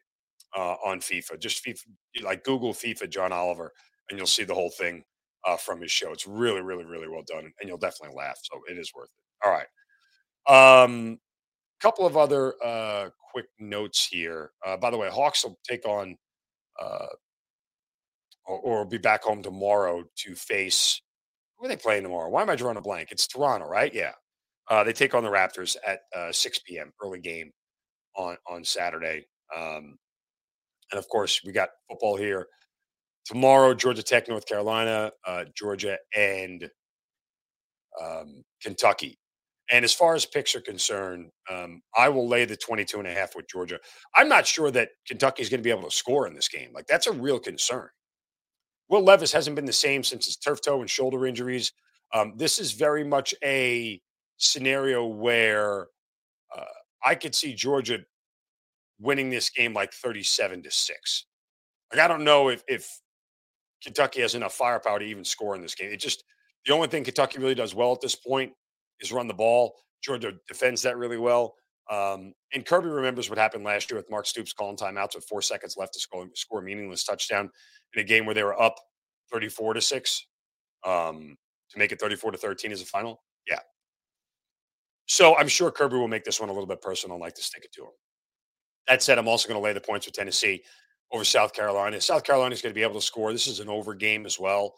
uh, 0.55 0.75
on 0.85 0.99
FIFA. 0.99 1.39
Just 1.39 1.65
FIFA, 1.65 1.83
like 2.23 2.43
Google 2.43 2.73
FIFA 2.73 3.09
John 3.09 3.31
Oliver, 3.31 3.71
and 4.09 4.17
you'll 4.17 4.27
see 4.27 4.43
the 4.43 4.53
whole 4.53 4.71
thing 4.71 5.03
uh, 5.47 5.57
from 5.57 5.81
his 5.81 5.91
show. 5.91 6.11
It's 6.11 6.27
really, 6.27 6.61
really, 6.61 6.85
really 6.85 7.07
well 7.07 7.23
done, 7.25 7.51
and 7.59 7.67
you'll 7.67 7.77
definitely 7.77 8.15
laugh. 8.15 8.39
So 8.43 8.59
it 8.69 8.77
is 8.77 8.91
worth 8.95 9.09
it. 9.17 9.47
All 9.47 9.51
right. 9.51 10.83
Um, 10.83 11.19
couple 11.79 12.05
of 12.05 12.17
other 12.17 12.53
uh, 12.63 13.09
quick 13.31 13.45
notes 13.59 14.05
here. 14.05 14.51
Uh, 14.65 14.77
by 14.77 14.89
the 14.89 14.97
way, 14.97 15.09
Hawks 15.09 15.43
will 15.43 15.57
take 15.63 15.85
on 15.85 16.17
uh, 16.81 17.07
or, 18.49 18.59
or 18.59 18.85
be 18.85 18.97
back 18.97 19.23
home 19.23 19.43
tomorrow 19.43 20.03
to 20.17 20.35
face. 20.35 21.01
Who 21.57 21.65
are 21.65 21.69
they 21.69 21.77
playing 21.77 22.03
tomorrow? 22.03 22.29
Why 22.29 22.41
am 22.41 22.49
I 22.49 22.55
drawing 22.55 22.77
a 22.77 22.81
blank? 22.81 23.09
It's 23.11 23.27
Toronto, 23.27 23.67
right? 23.67 23.93
Yeah. 23.93 24.13
Uh, 24.69 24.83
they 24.83 24.93
take 24.93 25.13
on 25.15 25.23
the 25.23 25.29
Raptors 25.29 25.77
at 25.85 26.01
uh, 26.15 26.31
6 26.31 26.59
p.m. 26.67 26.91
early 27.03 27.19
game 27.19 27.51
on 28.15 28.37
on 28.49 28.63
Saturday. 28.63 29.27
Um, 29.55 29.97
and 30.91 30.99
of 30.99 31.07
course, 31.09 31.41
we 31.45 31.51
got 31.51 31.69
football 31.89 32.17
here 32.17 32.47
tomorrow. 33.25 33.73
Georgia 33.73 34.03
Tech, 34.03 34.27
North 34.27 34.45
Carolina, 34.45 35.11
uh, 35.25 35.45
Georgia, 35.55 35.97
and 36.15 36.69
um, 38.01 38.43
Kentucky. 38.61 39.17
And 39.71 39.85
as 39.85 39.93
far 39.93 40.15
as 40.15 40.25
picks 40.25 40.55
are 40.55 40.61
concerned, 40.61 41.29
um, 41.49 41.81
I 41.95 42.09
will 42.09 42.27
lay 42.27 42.45
the 42.45 42.57
22 42.57 42.99
and 42.99 43.07
a 43.07 43.13
half 43.13 43.35
with 43.35 43.47
Georgia. 43.47 43.79
I'm 44.15 44.27
not 44.27 44.47
sure 44.47 44.71
that 44.71 44.89
Kentucky 45.07 45.43
is 45.43 45.49
going 45.49 45.59
to 45.59 45.63
be 45.63 45.69
able 45.69 45.89
to 45.89 45.95
score 45.95 46.25
in 46.27 46.33
this 46.33 46.47
game. 46.47 46.71
Like, 46.73 46.87
that's 46.87 47.05
a 47.07 47.11
real 47.11 47.39
concern. 47.39 47.89
Will 48.89 49.03
Levis 49.03 49.31
hasn't 49.31 49.55
been 49.55 49.65
the 49.65 49.73
same 49.73 50.03
since 50.03 50.25
his 50.25 50.35
turf 50.35 50.61
toe 50.61 50.81
and 50.81 50.89
shoulder 50.89 51.25
injuries. 51.27 51.71
Um, 52.13 52.33
this 52.35 52.59
is 52.59 52.71
very 52.71 53.03
much 53.03 53.35
a 53.43 54.01
scenario 54.37 55.05
where 55.05 55.87
uh, 56.55 56.63
I 57.05 57.15
could 57.15 57.35
see 57.35 57.53
Georgia 57.53 57.99
winning 58.99 59.29
this 59.29 59.49
game 59.49 59.73
like 59.73 59.93
37 59.93 60.63
to 60.63 60.71
6. 60.71 61.25
Like, 61.93 62.01
I 62.01 62.07
don't 62.07 62.23
know 62.23 62.49
if, 62.49 62.63
if 62.67 62.99
Kentucky 63.83 64.21
has 64.21 64.35
enough 64.35 64.53
firepower 64.53 64.99
to 64.99 65.05
even 65.05 65.23
score 65.23 65.55
in 65.55 65.61
this 65.61 65.75
game. 65.75 65.91
It 65.91 65.99
just, 65.99 66.23
the 66.65 66.73
only 66.73 66.87
thing 66.87 67.03
Kentucky 67.03 67.39
really 67.39 67.55
does 67.55 67.75
well 67.75 67.93
at 67.93 68.01
this 68.01 68.15
point 68.15 68.51
is 68.99 69.11
run 69.11 69.27
the 69.27 69.33
ball. 69.33 69.75
Georgia 70.03 70.33
defends 70.47 70.81
that 70.81 70.97
really 70.97 71.17
well. 71.17 71.55
Um, 71.89 72.33
and 72.53 72.65
Kirby 72.65 72.87
remembers 72.87 73.29
what 73.29 73.39
happened 73.39 73.63
last 73.63 73.89
year 73.89 73.97
with 73.97 74.09
Mark 74.11 74.27
Stoops 74.27 74.53
calling 74.53 74.77
timeouts 74.77 75.15
with 75.15 75.25
four 75.25 75.41
seconds 75.41 75.75
left 75.75 75.93
to 75.93 75.99
score, 75.99 76.27
score 76.35 76.59
a 76.59 76.63
meaningless 76.63 77.03
touchdown 77.03 77.49
in 77.95 78.01
a 78.01 78.03
game 78.03 78.25
where 78.25 78.35
they 78.35 78.43
were 78.43 78.59
up 78.61 78.75
34 79.31 79.73
to 79.75 79.81
6 79.81 80.25
um, 80.85 81.35
to 81.71 81.79
make 81.79 81.91
it 81.91 81.99
34 81.99 82.31
to 82.31 82.37
13 82.37 82.71
as 82.71 82.81
a 82.81 82.85
final. 82.85 83.23
Yeah. 83.47 83.59
So 85.07 85.35
I'm 85.37 85.47
sure 85.47 85.71
Kirby 85.71 85.97
will 85.97 86.07
make 86.07 86.23
this 86.23 86.39
one 86.39 86.49
a 86.49 86.53
little 86.53 86.67
bit 86.67 86.81
personal 86.81 87.15
and 87.15 87.21
like 87.21 87.33
to 87.35 87.43
stick 87.43 87.65
it 87.65 87.71
to 87.73 87.81
him. 87.81 87.91
That 88.87 89.01
said, 89.01 89.17
I'm 89.17 89.27
also 89.27 89.47
going 89.47 89.59
to 89.59 89.63
lay 89.63 89.73
the 89.73 89.81
points 89.81 90.05
with 90.05 90.15
Tennessee 90.15 90.63
over 91.11 91.23
South 91.23 91.53
Carolina. 91.53 91.99
South 92.01 92.23
Carolina 92.23 92.53
is 92.53 92.61
going 92.61 92.71
to 92.71 92.79
be 92.79 92.83
able 92.83 92.99
to 92.99 93.05
score. 93.05 93.31
This 93.31 93.47
is 93.47 93.59
an 93.59 93.69
over 93.69 93.95
game 93.95 94.27
as 94.27 94.39
well. 94.39 94.75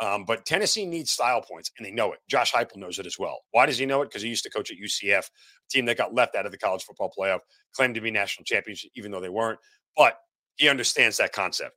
Um, 0.00 0.24
but 0.24 0.44
Tennessee 0.44 0.84
needs 0.84 1.10
style 1.10 1.40
points, 1.40 1.70
and 1.76 1.86
they 1.86 1.90
know 1.90 2.12
it. 2.12 2.18
Josh 2.28 2.52
Heupel 2.52 2.76
knows 2.76 2.98
it 2.98 3.06
as 3.06 3.18
well. 3.18 3.38
Why 3.52 3.64
does 3.64 3.78
he 3.78 3.86
know 3.86 4.02
it? 4.02 4.06
Because 4.06 4.22
he 4.22 4.28
used 4.28 4.44
to 4.44 4.50
coach 4.50 4.70
at 4.70 4.76
UCF, 4.76 5.24
a 5.24 5.68
team 5.70 5.86
that 5.86 5.96
got 5.96 6.14
left 6.14 6.36
out 6.36 6.44
of 6.44 6.52
the 6.52 6.58
college 6.58 6.82
football 6.82 7.10
playoff, 7.16 7.40
claimed 7.74 7.94
to 7.94 8.00
be 8.00 8.10
national 8.10 8.44
champions, 8.44 8.84
even 8.94 9.10
though 9.10 9.20
they 9.20 9.30
weren't. 9.30 9.58
But 9.96 10.18
he 10.56 10.68
understands 10.68 11.16
that 11.16 11.32
concept, 11.32 11.72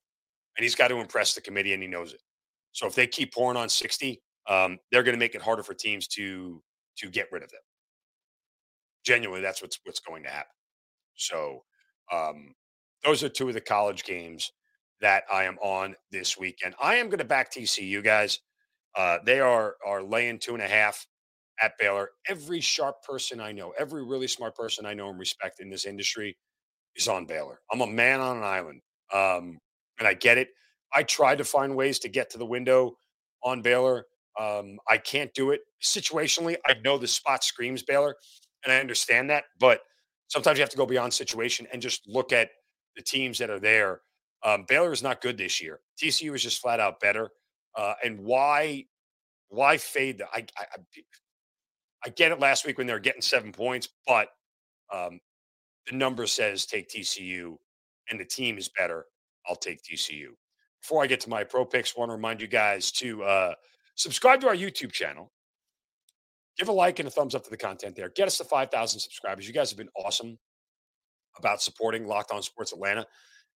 and 0.58 0.63
he's 0.63 0.75
got 0.75 0.89
to 0.89 0.97
impress 0.99 1.34
the 1.34 1.41
committee, 1.41 1.73
and 1.73 1.82
he 1.82 1.88
knows 1.88 2.13
it. 2.13 2.21
So 2.73 2.88
if 2.88 2.95
they 2.95 3.08
keep 3.08 3.34
pouring 3.34 3.58
on 3.58 3.69
60, 3.69 4.21
um, 4.47 4.79
they're 4.91 5.03
going 5.03 5.15
to 5.15 5.19
make 5.19 5.36
it 5.36 5.41
harder 5.41 5.63
for 5.63 5.73
teams 5.73 6.08
to 6.10 6.62
to 6.97 7.10
get 7.10 7.27
rid 7.32 7.43
of 7.43 7.49
them. 7.49 7.62
Genuinely, 9.05 9.41
that's 9.41 9.62
what's 9.62 9.79
what's 9.86 10.01
going 10.01 10.23
to 10.23 10.29
happen. 10.29 10.51
So 11.15 11.63
um, 12.12 12.53
those 13.05 13.23
are 13.23 13.29
two 13.29 13.47
of 13.47 13.53
the 13.53 13.62
college 13.62 14.03
games 14.03 14.51
that 15.01 15.23
I 15.31 15.45
am 15.45 15.57
on 15.59 15.95
this 16.12 16.38
weekend. 16.38 16.75
I 16.81 16.95
am 16.95 17.07
going 17.07 17.19
to 17.19 17.25
back 17.25 17.51
TCU 17.51 18.03
guys. 18.03 18.39
Uh, 18.95 19.19
they 19.25 19.39
are 19.39 19.75
are 19.85 20.03
laying 20.03 20.39
two 20.39 20.53
and 20.53 20.63
a 20.63 20.67
half 20.67 21.05
at 21.62 21.77
Baylor. 21.77 22.09
Every 22.27 22.62
sharp 22.62 23.03
person 23.03 23.39
I 23.39 23.51
know, 23.51 23.73
every 23.77 24.03
really 24.03 24.27
smart 24.27 24.55
person 24.55 24.85
I 24.85 24.93
know 24.93 25.09
and 25.09 25.19
respect 25.19 25.59
in 25.59 25.69
this 25.69 25.85
industry 25.85 26.38
is 26.95 27.07
on 27.07 27.25
Baylor. 27.25 27.59
I'm 27.71 27.81
a 27.81 27.88
man 27.88 28.19
on 28.19 28.38
an 28.38 28.43
island, 28.43 28.81
um, 29.13 29.59
and 29.99 30.07
I 30.07 30.13
get 30.13 30.38
it. 30.38 30.49
I 30.93 31.03
tried 31.03 31.38
to 31.38 31.43
find 31.43 31.75
ways 31.75 31.99
to 31.99 32.09
get 32.09 32.31
to 32.31 32.38
the 32.38 32.45
window 32.45 32.97
on 33.43 33.62
Baylor. 33.62 34.05
Um, 34.39 34.79
I 34.89 34.97
can't 34.97 35.33
do 35.33 35.51
it 35.51 35.62
situationally. 35.83 36.55
I 36.65 36.75
know 36.83 36.97
the 36.97 37.07
spot 37.07 37.43
screams 37.43 37.83
Baylor, 37.83 38.15
and 38.63 38.73
I 38.73 38.79
understand 38.79 39.29
that, 39.29 39.45
but 39.59 39.81
sometimes 40.27 40.57
you 40.57 40.63
have 40.63 40.69
to 40.69 40.77
go 40.77 40.85
beyond 40.85 41.13
situation 41.13 41.67
and 41.71 41.81
just 41.81 42.01
look 42.07 42.31
at 42.31 42.49
the 42.95 43.01
teams 43.03 43.38
that 43.38 43.49
are 43.49 43.59
there 43.59 44.01
um, 44.43 44.65
Baylor 44.67 44.91
is 44.91 45.04
not 45.04 45.21
good 45.21 45.38
this 45.38 45.62
year. 45.62 45.80
TCU 46.02 46.34
is 46.34 46.43
just 46.43 46.62
flat 46.62 46.80
out 46.80 46.99
better. 46.99 47.30
Uh, 47.75 47.93
and 48.04 48.19
why 48.19 48.86
why 49.49 49.78
fade? 49.78 50.19
The, 50.19 50.25
I, 50.25 50.45
I 50.58 50.65
I 52.06 52.10
get 52.10 52.32
it 52.32 52.39
last 52.39 52.65
week 52.65 52.78
when 52.78 52.88
they 52.88 52.93
were 52.93 52.99
getting 52.99 53.21
seven 53.21 53.52
points, 53.52 53.89
but 54.08 54.30
um, 54.93 55.19
the 55.88 55.95
number 55.95 56.25
says 56.28 56.65
take 56.65 56.89
TCU, 56.89 57.58
and 58.10 58.19
the 58.19 58.25
team 58.25 58.58
is 58.58 58.69
better. 58.69 59.06
I'll 59.47 59.56
take 59.56 59.82
TCU. 59.84 60.30
Before 60.82 61.04
I 61.04 61.08
get 61.08 61.19
to 61.21 61.30
my 61.30 61.43
pro 61.43 61.65
picks, 61.65 61.97
want 61.97 62.10
to 62.10 62.15
remind 62.15 62.41
you 62.41 62.47
guys 62.47 62.91
to 62.93 63.23
uh, 63.23 63.54
subscribe 63.95 64.39
to 64.41 64.47
our 64.47 64.56
YouTube 64.56 64.91
channel. 64.91 65.32
Give 66.58 66.69
a 66.69 66.73
like 66.73 66.99
and 66.99 67.08
a 67.08 67.12
thumbs 67.12 67.36
up 67.36 67.43
to 67.43 67.49
the 67.49 67.58
content 67.58 67.95
there. 67.95 68.10
Get 68.10 68.28
us 68.28 68.38
to 68.38 68.43
5,000 68.43 68.99
subscribers. 68.99 69.47
You 69.47 69.54
guys 69.54 69.69
have 69.71 69.78
been 69.78 69.89
awesome 69.95 70.38
about 71.38 71.62
supporting 71.62 72.06
Locked 72.06 72.32
On 72.32 72.41
Sports 72.41 72.73
Atlanta. 72.73 73.06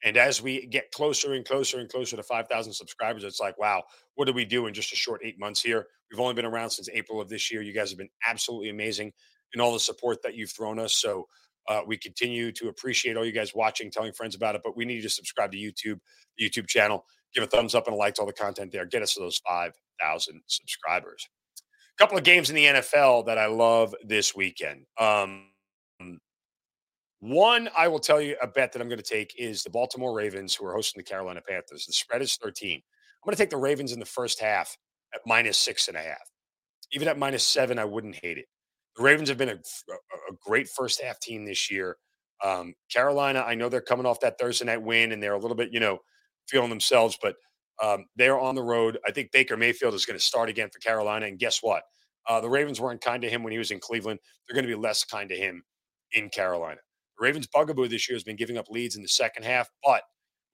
And 0.04 0.18
as 0.18 0.42
we 0.42 0.66
get 0.66 0.92
closer 0.92 1.34
and 1.34 1.46
closer 1.46 1.80
and 1.80 1.90
closer 1.90 2.18
to 2.18 2.24
5,000 2.24 2.74
subscribers, 2.74 3.24
it's 3.24 3.40
like, 3.40 3.58
wow, 3.58 3.84
what 4.16 4.26
do 4.26 4.34
we 4.34 4.46
do 4.46 4.68
in 4.68 4.74
just 4.74 4.92
a 4.92 4.96
short 4.96 5.22
eight 5.24 5.40
months 5.40 5.62
here? 5.62 5.88
We've 6.12 6.20
only 6.20 6.34
been 6.34 6.46
around 6.46 6.72
since 6.72 6.90
April 6.94 7.22
of 7.22 7.30
this 7.30 7.52
year. 7.52 7.62
You 7.62 7.74
guys 7.74 7.90
have 7.90 7.98
been 7.98 8.10
absolutely 8.28 8.70
amazing 8.70 9.14
in 9.54 9.62
all 9.62 9.72
the 9.72 9.80
support 9.80 10.22
that 10.24 10.36
you've 10.36 10.52
thrown 10.52 10.78
us. 10.78 10.98
So 10.98 11.28
uh, 11.70 11.82
we 11.88 11.98
continue 11.98 12.52
to 12.54 12.68
appreciate 12.68 13.16
all 13.16 13.26
you 13.26 13.32
guys 13.32 13.56
watching, 13.56 13.90
telling 13.90 14.12
friends 14.12 14.36
about 14.36 14.56
it. 14.56 14.62
But 14.64 14.76
we 14.76 14.86
need 14.86 14.96
you 14.96 15.02
to 15.04 15.10
subscribe 15.10 15.52
to 15.54 15.58
YouTube, 15.58 16.00
the 16.38 16.50
YouTube 16.50 16.68
channel, 16.68 17.06
give 17.34 17.44
a 17.44 17.48
thumbs 17.48 17.74
up 17.74 17.88
and 17.88 17.96
a 17.96 17.98
like 17.98 18.16
to 18.16 18.22
all 18.22 18.28
the 18.28 18.34
content 18.34 18.72
there. 18.72 18.86
Get 18.86 19.02
us 19.02 19.14
to 19.14 19.22
those 19.22 19.40
5,000 19.48 20.42
subscribers. 20.48 21.28
A 21.98 22.02
couple 22.02 22.18
of 22.18 22.24
games 22.24 22.50
in 22.50 22.56
the 22.56 22.66
NFL 22.66 23.28
that 23.28 23.38
I 23.38 23.46
love 23.46 23.96
this 24.04 24.36
weekend. 24.36 24.86
Um, 25.00 25.53
one, 27.24 27.70
I 27.78 27.88
will 27.88 28.00
tell 28.00 28.22
you 28.22 28.36
a 28.42 28.48
bet 28.48 28.74
that 28.74 28.82
I'm 28.82 28.90
going 28.90 29.00
to 29.00 29.04
take 29.04 29.34
is 29.38 29.64
the 29.64 29.70
Baltimore 29.70 30.14
Ravens, 30.14 30.56
who 30.56 30.66
are 30.66 30.74
hosting 30.74 31.00
the 31.00 31.10
Carolina 31.10 31.42
Panthers. 31.48 31.86
The 31.86 31.94
spread 31.94 32.22
is 32.22 32.36
13. 32.36 32.76
I'm 32.76 32.82
going 33.26 33.36
to 33.36 33.42
take 33.42 33.50
the 33.50 33.58
Ravens 33.58 33.94
in 33.94 34.00
the 34.00 34.06
first 34.06 34.42
half 34.42 34.78
at 35.14 35.22
minus 35.26 35.58
six 35.58 35.88
and 35.88 35.96
a 35.96 36.02
half. 36.02 36.30
Even 36.92 37.08
at 37.08 37.18
minus 37.18 37.48
seven, 37.48 37.80
I 37.80 37.86
wouldn't 37.86 38.16
hate 38.22 38.38
it. 38.38 38.46
The 38.98 39.04
Ravens 39.04 39.30
have 39.30 39.38
been 39.38 39.50
a, 39.50 39.54
a 39.54 40.34
great 40.46 40.68
first 40.68 41.02
half 41.02 41.20
team 41.20 41.46
this 41.46 41.72
year. 41.72 41.96
Um, 42.44 42.74
Carolina, 42.92 43.44
I 43.48 43.56
know 43.56 43.70
they're 43.70 43.82
coming 43.82 44.06
off 44.06 44.20
that 44.20 44.38
Thursday 44.38 44.66
night 44.66 44.82
win 44.82 45.14
and 45.14 45.24
they're 45.24 45.34
a 45.34 45.40
little 45.40 45.56
bit, 45.56 45.72
you 45.72 45.80
know, 45.80 46.00
feeling 46.50 46.70
themselves, 46.70 47.18
but 47.22 47.36
um, 47.82 48.06
they're 48.18 48.40
on 48.40 48.56
the 48.56 48.62
road. 48.64 49.00
I 49.08 49.12
think 49.12 49.32
Baker 49.32 49.56
Mayfield 49.56 49.94
is 49.94 50.06
going 50.06 50.20
to 50.20 50.26
start 50.26 50.50
again 50.50 50.70
for 50.72 50.80
Carolina. 50.80 51.28
And 51.28 51.40
guess 51.40 51.60
what? 51.64 51.84
Uh, 52.28 52.42
the 52.42 52.50
Ravens 52.50 52.82
weren't 52.82 53.02
kind 53.02 53.22
to 53.22 53.30
him 53.30 53.44
when 53.44 53.54
he 53.54 53.60
was 53.60 53.72
in 53.72 53.80
Cleveland. 53.80 54.20
They're 54.48 54.56
going 54.56 54.68
to 54.68 54.76
be 54.76 54.82
less 54.82 55.06
kind 55.06 55.30
to 55.30 55.36
him 55.36 55.64
in 56.12 56.30
Carolina. 56.30 56.80
Ravens' 57.20 57.48
bugaboo 57.48 57.88
this 57.88 58.10
year 58.10 58.16
has 58.16 58.24
been 58.24 58.36
giving 58.36 58.58
up 58.58 58.70
leads 58.70 58.96
in 58.96 59.02
the 59.02 59.08
second 59.08 59.44
half, 59.44 59.70
but 59.84 60.04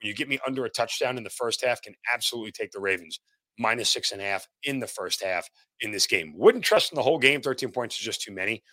when 0.01 0.09
you 0.09 0.15
get 0.15 0.29
me 0.29 0.39
under 0.45 0.65
a 0.65 0.69
touchdown 0.69 1.17
in 1.17 1.23
the 1.23 1.29
first 1.29 1.63
half, 1.63 1.81
can 1.81 1.93
absolutely 2.13 2.51
take 2.51 2.71
the 2.71 2.79
Ravens 2.79 3.19
minus 3.57 3.89
six 3.89 4.11
and 4.11 4.21
a 4.21 4.25
half 4.25 4.47
in 4.63 4.79
the 4.79 4.87
first 4.87 5.23
half 5.23 5.49
in 5.81 5.91
this 5.91 6.07
game. 6.07 6.33
Wouldn't 6.37 6.63
trust 6.63 6.91
in 6.91 6.95
the 6.95 7.03
whole 7.03 7.19
game. 7.19 7.41
13 7.41 7.71
points 7.71 7.97
is 7.97 8.01
just 8.01 8.21
too 8.21 8.33
many 8.33 8.63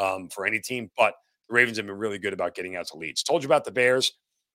um, 0.00 0.28
for 0.28 0.46
any 0.46 0.60
team, 0.60 0.90
but 0.96 1.14
the 1.48 1.54
Ravens 1.54 1.76
have 1.78 1.86
been 1.86 1.96
really 1.96 2.18
good 2.18 2.32
about 2.32 2.54
getting 2.54 2.76
out 2.76 2.86
to 2.88 2.98
leads. 2.98 3.22
Told 3.22 3.42
you 3.42 3.48
about 3.48 3.64
the 3.64 3.72
Bears, 3.72 4.12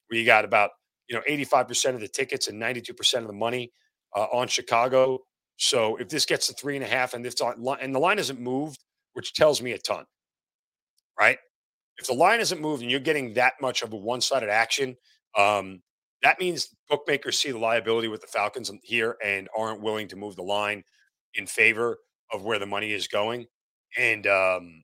where 0.07 0.19
you 0.19 0.25
got 0.25 0.45
about 0.45 0.71
you 1.07 1.15
know 1.15 1.21
85% 1.29 1.95
of 1.95 2.01
the 2.01 2.07
tickets 2.07 2.47
and 2.47 2.61
92% 2.61 3.19
of 3.19 3.27
the 3.27 3.33
money 3.33 3.71
uh, 4.15 4.27
on 4.31 4.47
Chicago. 4.47 5.19
So 5.57 5.97
if 5.97 6.09
this 6.09 6.25
gets 6.25 6.47
to 6.47 6.53
three 6.53 6.75
and 6.75 6.85
a 6.85 6.87
half 6.87 7.13
and 7.13 7.25
this 7.25 7.35
and 7.41 7.95
the 7.95 7.99
line 7.99 8.17
hasn't 8.17 8.39
moved, 8.39 8.83
which 9.13 9.33
tells 9.33 9.61
me 9.61 9.73
a 9.73 9.77
ton, 9.77 10.05
right? 11.19 11.37
If 11.99 12.07
the 12.07 12.13
line 12.13 12.39
isn't 12.39 12.61
moved 12.61 12.81
and 12.81 12.89
you're 12.89 12.99
getting 12.99 13.33
that 13.33 13.53
much 13.61 13.81
of 13.81 13.93
a 13.93 13.97
one-sided 13.97 14.49
action, 14.49 14.95
um, 15.37 15.81
that 16.23 16.39
means 16.39 16.75
bookmakers 16.89 17.39
see 17.39 17.51
the 17.51 17.59
liability 17.59 18.07
with 18.07 18.21
the 18.21 18.27
Falcons 18.27 18.71
here 18.83 19.17
and 19.23 19.47
aren't 19.57 19.81
willing 19.81 20.07
to 20.07 20.15
move 20.15 20.35
the 20.35 20.43
line 20.43 20.83
in 21.35 21.45
favor 21.45 21.99
of 22.31 22.43
where 22.43 22.59
the 22.59 22.65
money 22.65 22.91
is 22.91 23.07
going. 23.07 23.45
And 23.97 24.27
um, 24.27 24.83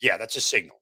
yeah, 0.00 0.16
that's 0.16 0.36
a 0.36 0.40
signal. 0.40 0.80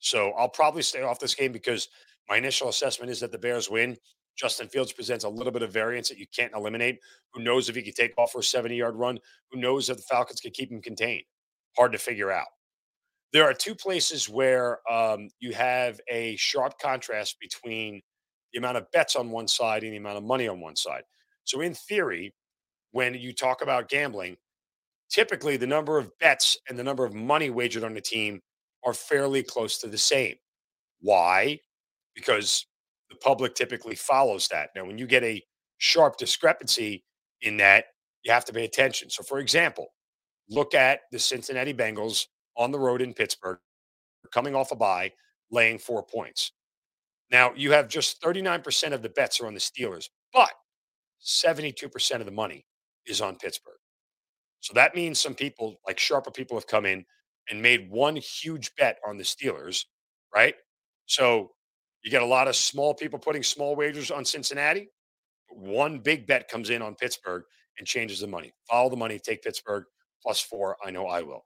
So 0.00 0.32
I'll 0.32 0.48
probably 0.48 0.82
stay 0.82 1.02
off 1.02 1.18
this 1.18 1.34
game 1.34 1.52
because 1.52 1.88
my 2.28 2.36
initial 2.36 2.68
assessment 2.68 3.10
is 3.10 3.20
that 3.20 3.32
the 3.32 3.38
Bears 3.38 3.70
win. 3.70 3.96
Justin 4.36 4.68
Fields 4.68 4.92
presents 4.92 5.24
a 5.24 5.28
little 5.28 5.52
bit 5.52 5.62
of 5.62 5.72
variance 5.72 6.08
that 6.08 6.18
you 6.18 6.26
can't 6.34 6.52
eliminate. 6.54 7.00
Who 7.32 7.42
knows 7.42 7.68
if 7.68 7.74
he 7.74 7.82
can 7.82 7.92
take 7.92 8.16
off 8.16 8.32
for 8.32 8.38
a 8.38 8.42
70 8.44 8.76
yard 8.76 8.94
run? 8.94 9.18
Who 9.50 9.60
knows 9.60 9.90
if 9.90 9.96
the 9.96 10.02
Falcons 10.04 10.40
can 10.40 10.52
keep 10.52 10.70
him 10.70 10.80
contained? 10.80 11.24
Hard 11.76 11.92
to 11.92 11.98
figure 11.98 12.30
out. 12.30 12.46
There 13.32 13.44
are 13.44 13.52
two 13.52 13.74
places 13.74 14.28
where 14.28 14.78
um, 14.90 15.28
you 15.38 15.52
have 15.52 16.00
a 16.08 16.36
sharp 16.36 16.78
contrast 16.80 17.36
between 17.40 18.00
the 18.52 18.58
amount 18.58 18.78
of 18.78 18.90
bets 18.90 19.16
on 19.16 19.30
one 19.30 19.48
side 19.48 19.82
and 19.82 19.92
the 19.92 19.98
amount 19.98 20.16
of 20.16 20.24
money 20.24 20.48
on 20.48 20.60
one 20.60 20.76
side. 20.76 21.02
So, 21.44 21.60
in 21.60 21.74
theory, 21.74 22.34
when 22.92 23.14
you 23.14 23.32
talk 23.34 23.62
about 23.62 23.88
gambling, 23.88 24.36
typically 25.10 25.56
the 25.56 25.66
number 25.66 25.98
of 25.98 26.10
bets 26.18 26.56
and 26.68 26.78
the 26.78 26.84
number 26.84 27.04
of 27.04 27.14
money 27.14 27.50
wagered 27.50 27.84
on 27.84 27.94
the 27.94 28.00
team 28.00 28.40
are 28.84 28.94
fairly 28.94 29.42
close 29.42 29.78
to 29.78 29.88
the 29.88 29.98
same. 29.98 30.36
Why? 31.00 31.58
Because 32.14 32.66
the 33.10 33.16
public 33.16 33.54
typically 33.54 33.94
follows 33.94 34.48
that. 34.48 34.70
Now, 34.74 34.84
when 34.84 34.98
you 34.98 35.06
get 35.06 35.24
a 35.24 35.42
sharp 35.78 36.16
discrepancy 36.16 37.04
in 37.42 37.58
that, 37.58 37.86
you 38.22 38.32
have 38.32 38.44
to 38.46 38.52
pay 38.52 38.64
attention. 38.64 39.10
So, 39.10 39.22
for 39.22 39.38
example, 39.38 39.88
look 40.48 40.74
at 40.74 41.00
the 41.12 41.18
Cincinnati 41.18 41.74
Bengals 41.74 42.26
on 42.58 42.70
the 42.72 42.78
road 42.78 43.00
in 43.00 43.14
Pittsburgh, 43.14 43.58
coming 44.32 44.54
off 44.54 44.72
a 44.72 44.76
bye, 44.76 45.12
laying 45.50 45.78
four 45.78 46.02
points. 46.02 46.52
Now, 47.30 47.52
you 47.54 47.72
have 47.72 47.88
just 47.88 48.20
39% 48.22 48.92
of 48.92 49.02
the 49.02 49.08
bets 49.08 49.40
are 49.40 49.46
on 49.46 49.54
the 49.54 49.60
Steelers, 49.60 50.08
but 50.32 50.50
72% 51.24 52.20
of 52.20 52.26
the 52.26 52.32
money 52.32 52.66
is 53.06 53.20
on 53.20 53.36
Pittsburgh. 53.36 53.78
So 54.60 54.72
that 54.74 54.94
means 54.94 55.20
some 55.20 55.34
people, 55.34 55.76
like 55.86 55.98
sharper 55.98 56.30
people, 56.30 56.56
have 56.56 56.66
come 56.66 56.86
in 56.86 57.04
and 57.50 57.62
made 57.62 57.90
one 57.90 58.16
huge 58.16 58.74
bet 58.76 58.98
on 59.06 59.16
the 59.16 59.24
Steelers, 59.24 59.84
right? 60.34 60.54
So 61.06 61.52
you 62.02 62.10
get 62.10 62.22
a 62.22 62.26
lot 62.26 62.48
of 62.48 62.56
small 62.56 62.94
people 62.94 63.18
putting 63.18 63.42
small 63.42 63.76
wagers 63.76 64.10
on 64.10 64.24
Cincinnati. 64.24 64.88
One 65.50 65.98
big 65.98 66.26
bet 66.26 66.48
comes 66.48 66.70
in 66.70 66.82
on 66.82 66.94
Pittsburgh 66.94 67.44
and 67.78 67.86
changes 67.86 68.20
the 68.20 68.26
money. 68.26 68.52
Follow 68.68 68.90
the 68.90 68.96
money, 68.96 69.18
take 69.18 69.42
Pittsburgh 69.42 69.84
plus 70.22 70.40
four. 70.40 70.76
I 70.84 70.90
know 70.90 71.06
I 71.06 71.22
will. 71.22 71.44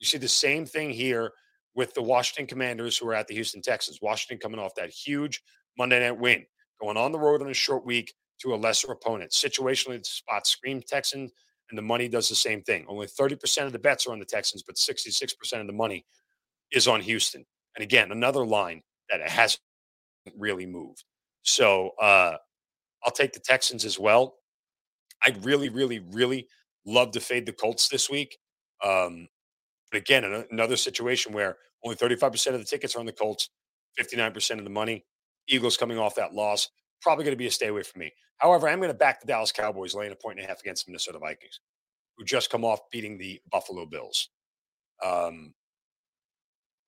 You 0.00 0.06
see 0.06 0.18
the 0.18 0.28
same 0.28 0.66
thing 0.66 0.90
here 0.90 1.32
with 1.74 1.94
the 1.94 2.02
Washington 2.02 2.46
Commanders 2.46 2.96
who 2.98 3.08
are 3.08 3.14
at 3.14 3.28
the 3.28 3.34
Houston 3.34 3.62
Texans. 3.62 4.00
Washington 4.02 4.38
coming 4.38 4.58
off 4.58 4.74
that 4.76 4.90
huge 4.90 5.42
Monday 5.78 6.00
night 6.00 6.18
win, 6.18 6.44
going 6.80 6.96
on 6.96 7.12
the 7.12 7.18
road 7.18 7.42
on 7.42 7.50
a 7.50 7.54
short 7.54 7.86
week 7.86 8.12
to 8.40 8.54
a 8.54 8.56
lesser 8.56 8.90
opponent. 8.90 9.30
Situationally, 9.30 9.98
the 9.98 10.04
spot 10.04 10.46
scream 10.46 10.82
Texans, 10.86 11.30
and 11.68 11.78
the 11.78 11.82
money 11.82 12.08
does 12.08 12.28
the 12.28 12.34
same 12.34 12.62
thing. 12.62 12.84
Only 12.88 13.06
30% 13.06 13.66
of 13.66 13.72
the 13.72 13.78
bets 13.78 14.06
are 14.06 14.12
on 14.12 14.18
the 14.18 14.24
Texans, 14.24 14.62
but 14.62 14.76
66% 14.76 15.60
of 15.60 15.66
the 15.66 15.72
money 15.72 16.04
is 16.72 16.88
on 16.88 17.00
Houston. 17.00 17.44
And 17.76 17.82
again, 17.82 18.10
another 18.10 18.44
line 18.44 18.82
that 19.08 19.20
hasn't 19.28 19.60
really 20.36 20.66
moved. 20.66 21.04
So 21.42 21.90
uh, 22.00 22.36
I'll 23.04 23.12
take 23.12 23.32
the 23.32 23.40
Texans 23.40 23.84
as 23.84 23.98
well. 23.98 24.36
I'd 25.22 25.44
really, 25.44 25.68
really, 25.68 26.00
really 26.12 26.48
love 26.86 27.12
to 27.12 27.20
fade 27.20 27.46
the 27.46 27.52
Colts 27.52 27.88
this 27.88 28.10
week. 28.10 28.38
Um, 28.84 29.28
but 29.90 30.00
again, 30.00 30.44
another 30.50 30.76
situation 30.76 31.32
where 31.32 31.56
only 31.84 31.96
35% 31.96 32.54
of 32.54 32.58
the 32.60 32.64
tickets 32.64 32.94
are 32.94 33.00
on 33.00 33.06
the 33.06 33.12
Colts, 33.12 33.50
59% 33.98 34.58
of 34.58 34.64
the 34.64 34.70
money. 34.70 35.04
Eagles 35.48 35.76
coming 35.76 35.98
off 35.98 36.14
that 36.14 36.34
loss, 36.34 36.68
probably 37.02 37.24
going 37.24 37.32
to 37.34 37.38
be 37.38 37.46
a 37.46 37.50
stay 37.50 37.68
away 37.68 37.82
from 37.82 38.00
me. 38.00 38.12
However, 38.36 38.68
I'm 38.68 38.78
going 38.78 38.90
to 38.90 38.94
back 38.94 39.20
the 39.20 39.26
Dallas 39.26 39.52
Cowboys 39.52 39.94
laying 39.94 40.12
a 40.12 40.16
point 40.16 40.38
and 40.38 40.44
a 40.44 40.48
half 40.48 40.60
against 40.60 40.86
the 40.86 40.92
Minnesota 40.92 41.18
Vikings, 41.18 41.60
who 42.16 42.24
just 42.24 42.50
come 42.50 42.64
off 42.64 42.80
beating 42.90 43.18
the 43.18 43.40
Buffalo 43.50 43.86
Bills. 43.86 44.30
Um, 45.04 45.54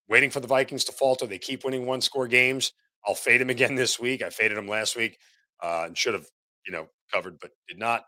waiting 0.09 0.31
for 0.31 0.41
the 0.41 0.47
Vikings 0.47 0.85
to 0.85 0.93
falter. 0.93 1.27
They 1.27 1.38
keep 1.38 1.65
winning 1.65 1.87
one 1.87 2.01
score 2.01 2.29
games. 2.29 2.73
I'll 3.07 3.15
fade 3.15 3.41
them 3.41 3.51
again 3.51 3.75
this 3.77 3.99
week. 3.99 4.23
I 4.23 4.31
faded 4.31 4.57
them 4.57 4.69
last 4.69 4.97
week 4.97 5.19
uh, 5.62 5.85
and 5.87 5.99
should 5.99 6.15
have, 6.15 6.27
you 6.67 6.73
know, 6.73 6.88
covered, 7.12 7.38
but 7.41 7.51
did 7.69 7.79
not. 7.79 8.05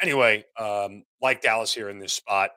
Anyway, 0.00 0.44
um, 0.58 1.04
like 1.22 1.40
Dallas 1.40 1.72
here 1.72 1.88
in 1.88 1.98
this 1.98 2.12
spot, 2.12 2.50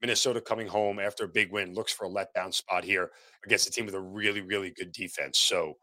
Minnesota 0.00 0.40
coming 0.40 0.66
home 0.66 0.98
after 0.98 1.24
a 1.24 1.28
big 1.28 1.52
win 1.52 1.74
looks 1.74 1.92
for 1.92 2.06
a 2.06 2.10
letdown 2.10 2.52
spot 2.52 2.84
here 2.84 3.10
against 3.44 3.68
a 3.68 3.70
team 3.70 3.86
with 3.86 3.94
a 3.94 4.00
really, 4.00 4.40
really 4.40 4.70
good 4.70 4.92
defense. 4.92 5.38
So 5.38 5.74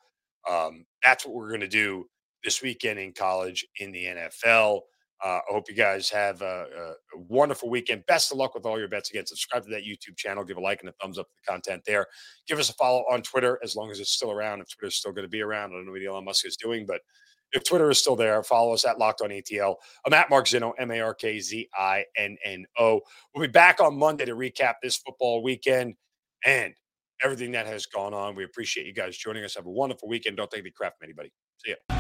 um, 0.50 0.86
that's 1.04 1.26
what 1.26 1.36
we're 1.36 1.50
going 1.50 1.62
to 1.62 1.68
do 1.68 2.06
this 2.44 2.62
weekend 2.62 3.00
in 3.00 3.14
college 3.14 3.66
in 3.80 3.92
the 3.92 4.06
NFL. 4.06 4.82
Uh, 5.24 5.40
I 5.40 5.52
hope 5.52 5.68
you 5.68 5.76
guys 5.76 6.10
have 6.12 6.44
a, 6.44 6.94
a, 7.16 7.18
wonderful 7.18 7.70
weekend. 7.70 8.06
Best 8.06 8.32
of 8.32 8.38
luck 8.38 8.54
with 8.54 8.68
all 8.68 8.78
your 8.78 8.88
bets. 8.88 9.10
Again, 9.10 9.26
subscribe 9.26 9.64
to 9.64 9.70
that 9.72 9.82
YouTube 9.82 10.16
channel. 10.16 10.44
Give 10.44 10.58
a 10.58 10.62
like 10.62 10.82
and 10.82 10.90
a 10.90 10.94
thumbs 11.02 11.18
up 11.18 11.28
to 11.28 11.34
the 11.44 11.52
content 11.52 11.82
there. 11.88 12.06
Give 12.48 12.60
us 12.60 12.70
a 12.70 12.74
follow 12.74 13.04
on 13.10 13.24
Twitter 13.24 13.58
as 13.64 13.76
long 13.76 13.90
as 13.90 14.00
it's 14.00 14.12
still 14.12 14.32
around. 14.32 14.62
If 14.62 14.70
Twitter's 14.70 14.96
still 14.96 15.12
going 15.12 15.26
to 15.26 15.30
be 15.30 15.42
around, 15.42 15.72
I 15.72 15.78
don't 15.78 15.88
know 15.88 15.92
what 15.94 16.06
Elon 16.06 16.26
Musk 16.26 16.46
is 16.46 16.56
doing, 16.56 16.86
but 16.86 17.02
if 17.54 17.64
Twitter 17.66 17.90
is 17.90 18.00
still 18.00 18.16
there, 18.16 18.44
follow 18.44 18.74
us 18.74 18.86
at 18.86 19.00
Locked 19.00 19.22
On 19.22 19.30
ATL. 19.30 19.76
I'm 20.06 20.14
at 20.14 20.30
Mark 20.30 20.46
Zinno, 20.48 20.74
M 20.80 20.92
A 20.92 21.02
R 21.02 21.14
K 21.14 21.40
Z 21.40 21.70
I 21.78 22.06
N 22.18 22.38
N 22.46 22.66
O. 22.80 23.02
We'll 23.36 23.48
be 23.48 23.52
back 23.52 23.80
on 23.82 23.98
Monday 23.98 24.26
to 24.26 24.36
recap 24.36 24.76
this 24.84 24.98
football 24.98 25.44
weekend 25.44 25.96
and 26.46 26.74
everything 27.24 27.54
that 27.54 27.68
has 27.68 27.86
gone 27.86 28.14
on. 28.14 28.36
We 28.36 28.44
appreciate 28.44 28.88
you 28.88 28.94
guys 28.94 29.18
joining 29.18 29.44
us. 29.44 29.56
Have 29.56 29.66
a 29.66 29.72
wonderful 29.72 30.10
weekend. 30.10 30.38
Don't 30.38 30.52
take 30.52 30.62
any 30.62 30.72
crap 30.72 31.00
from 31.00 31.06
anybody. 31.06 31.32
See 31.66 31.72
ya. 31.72 31.97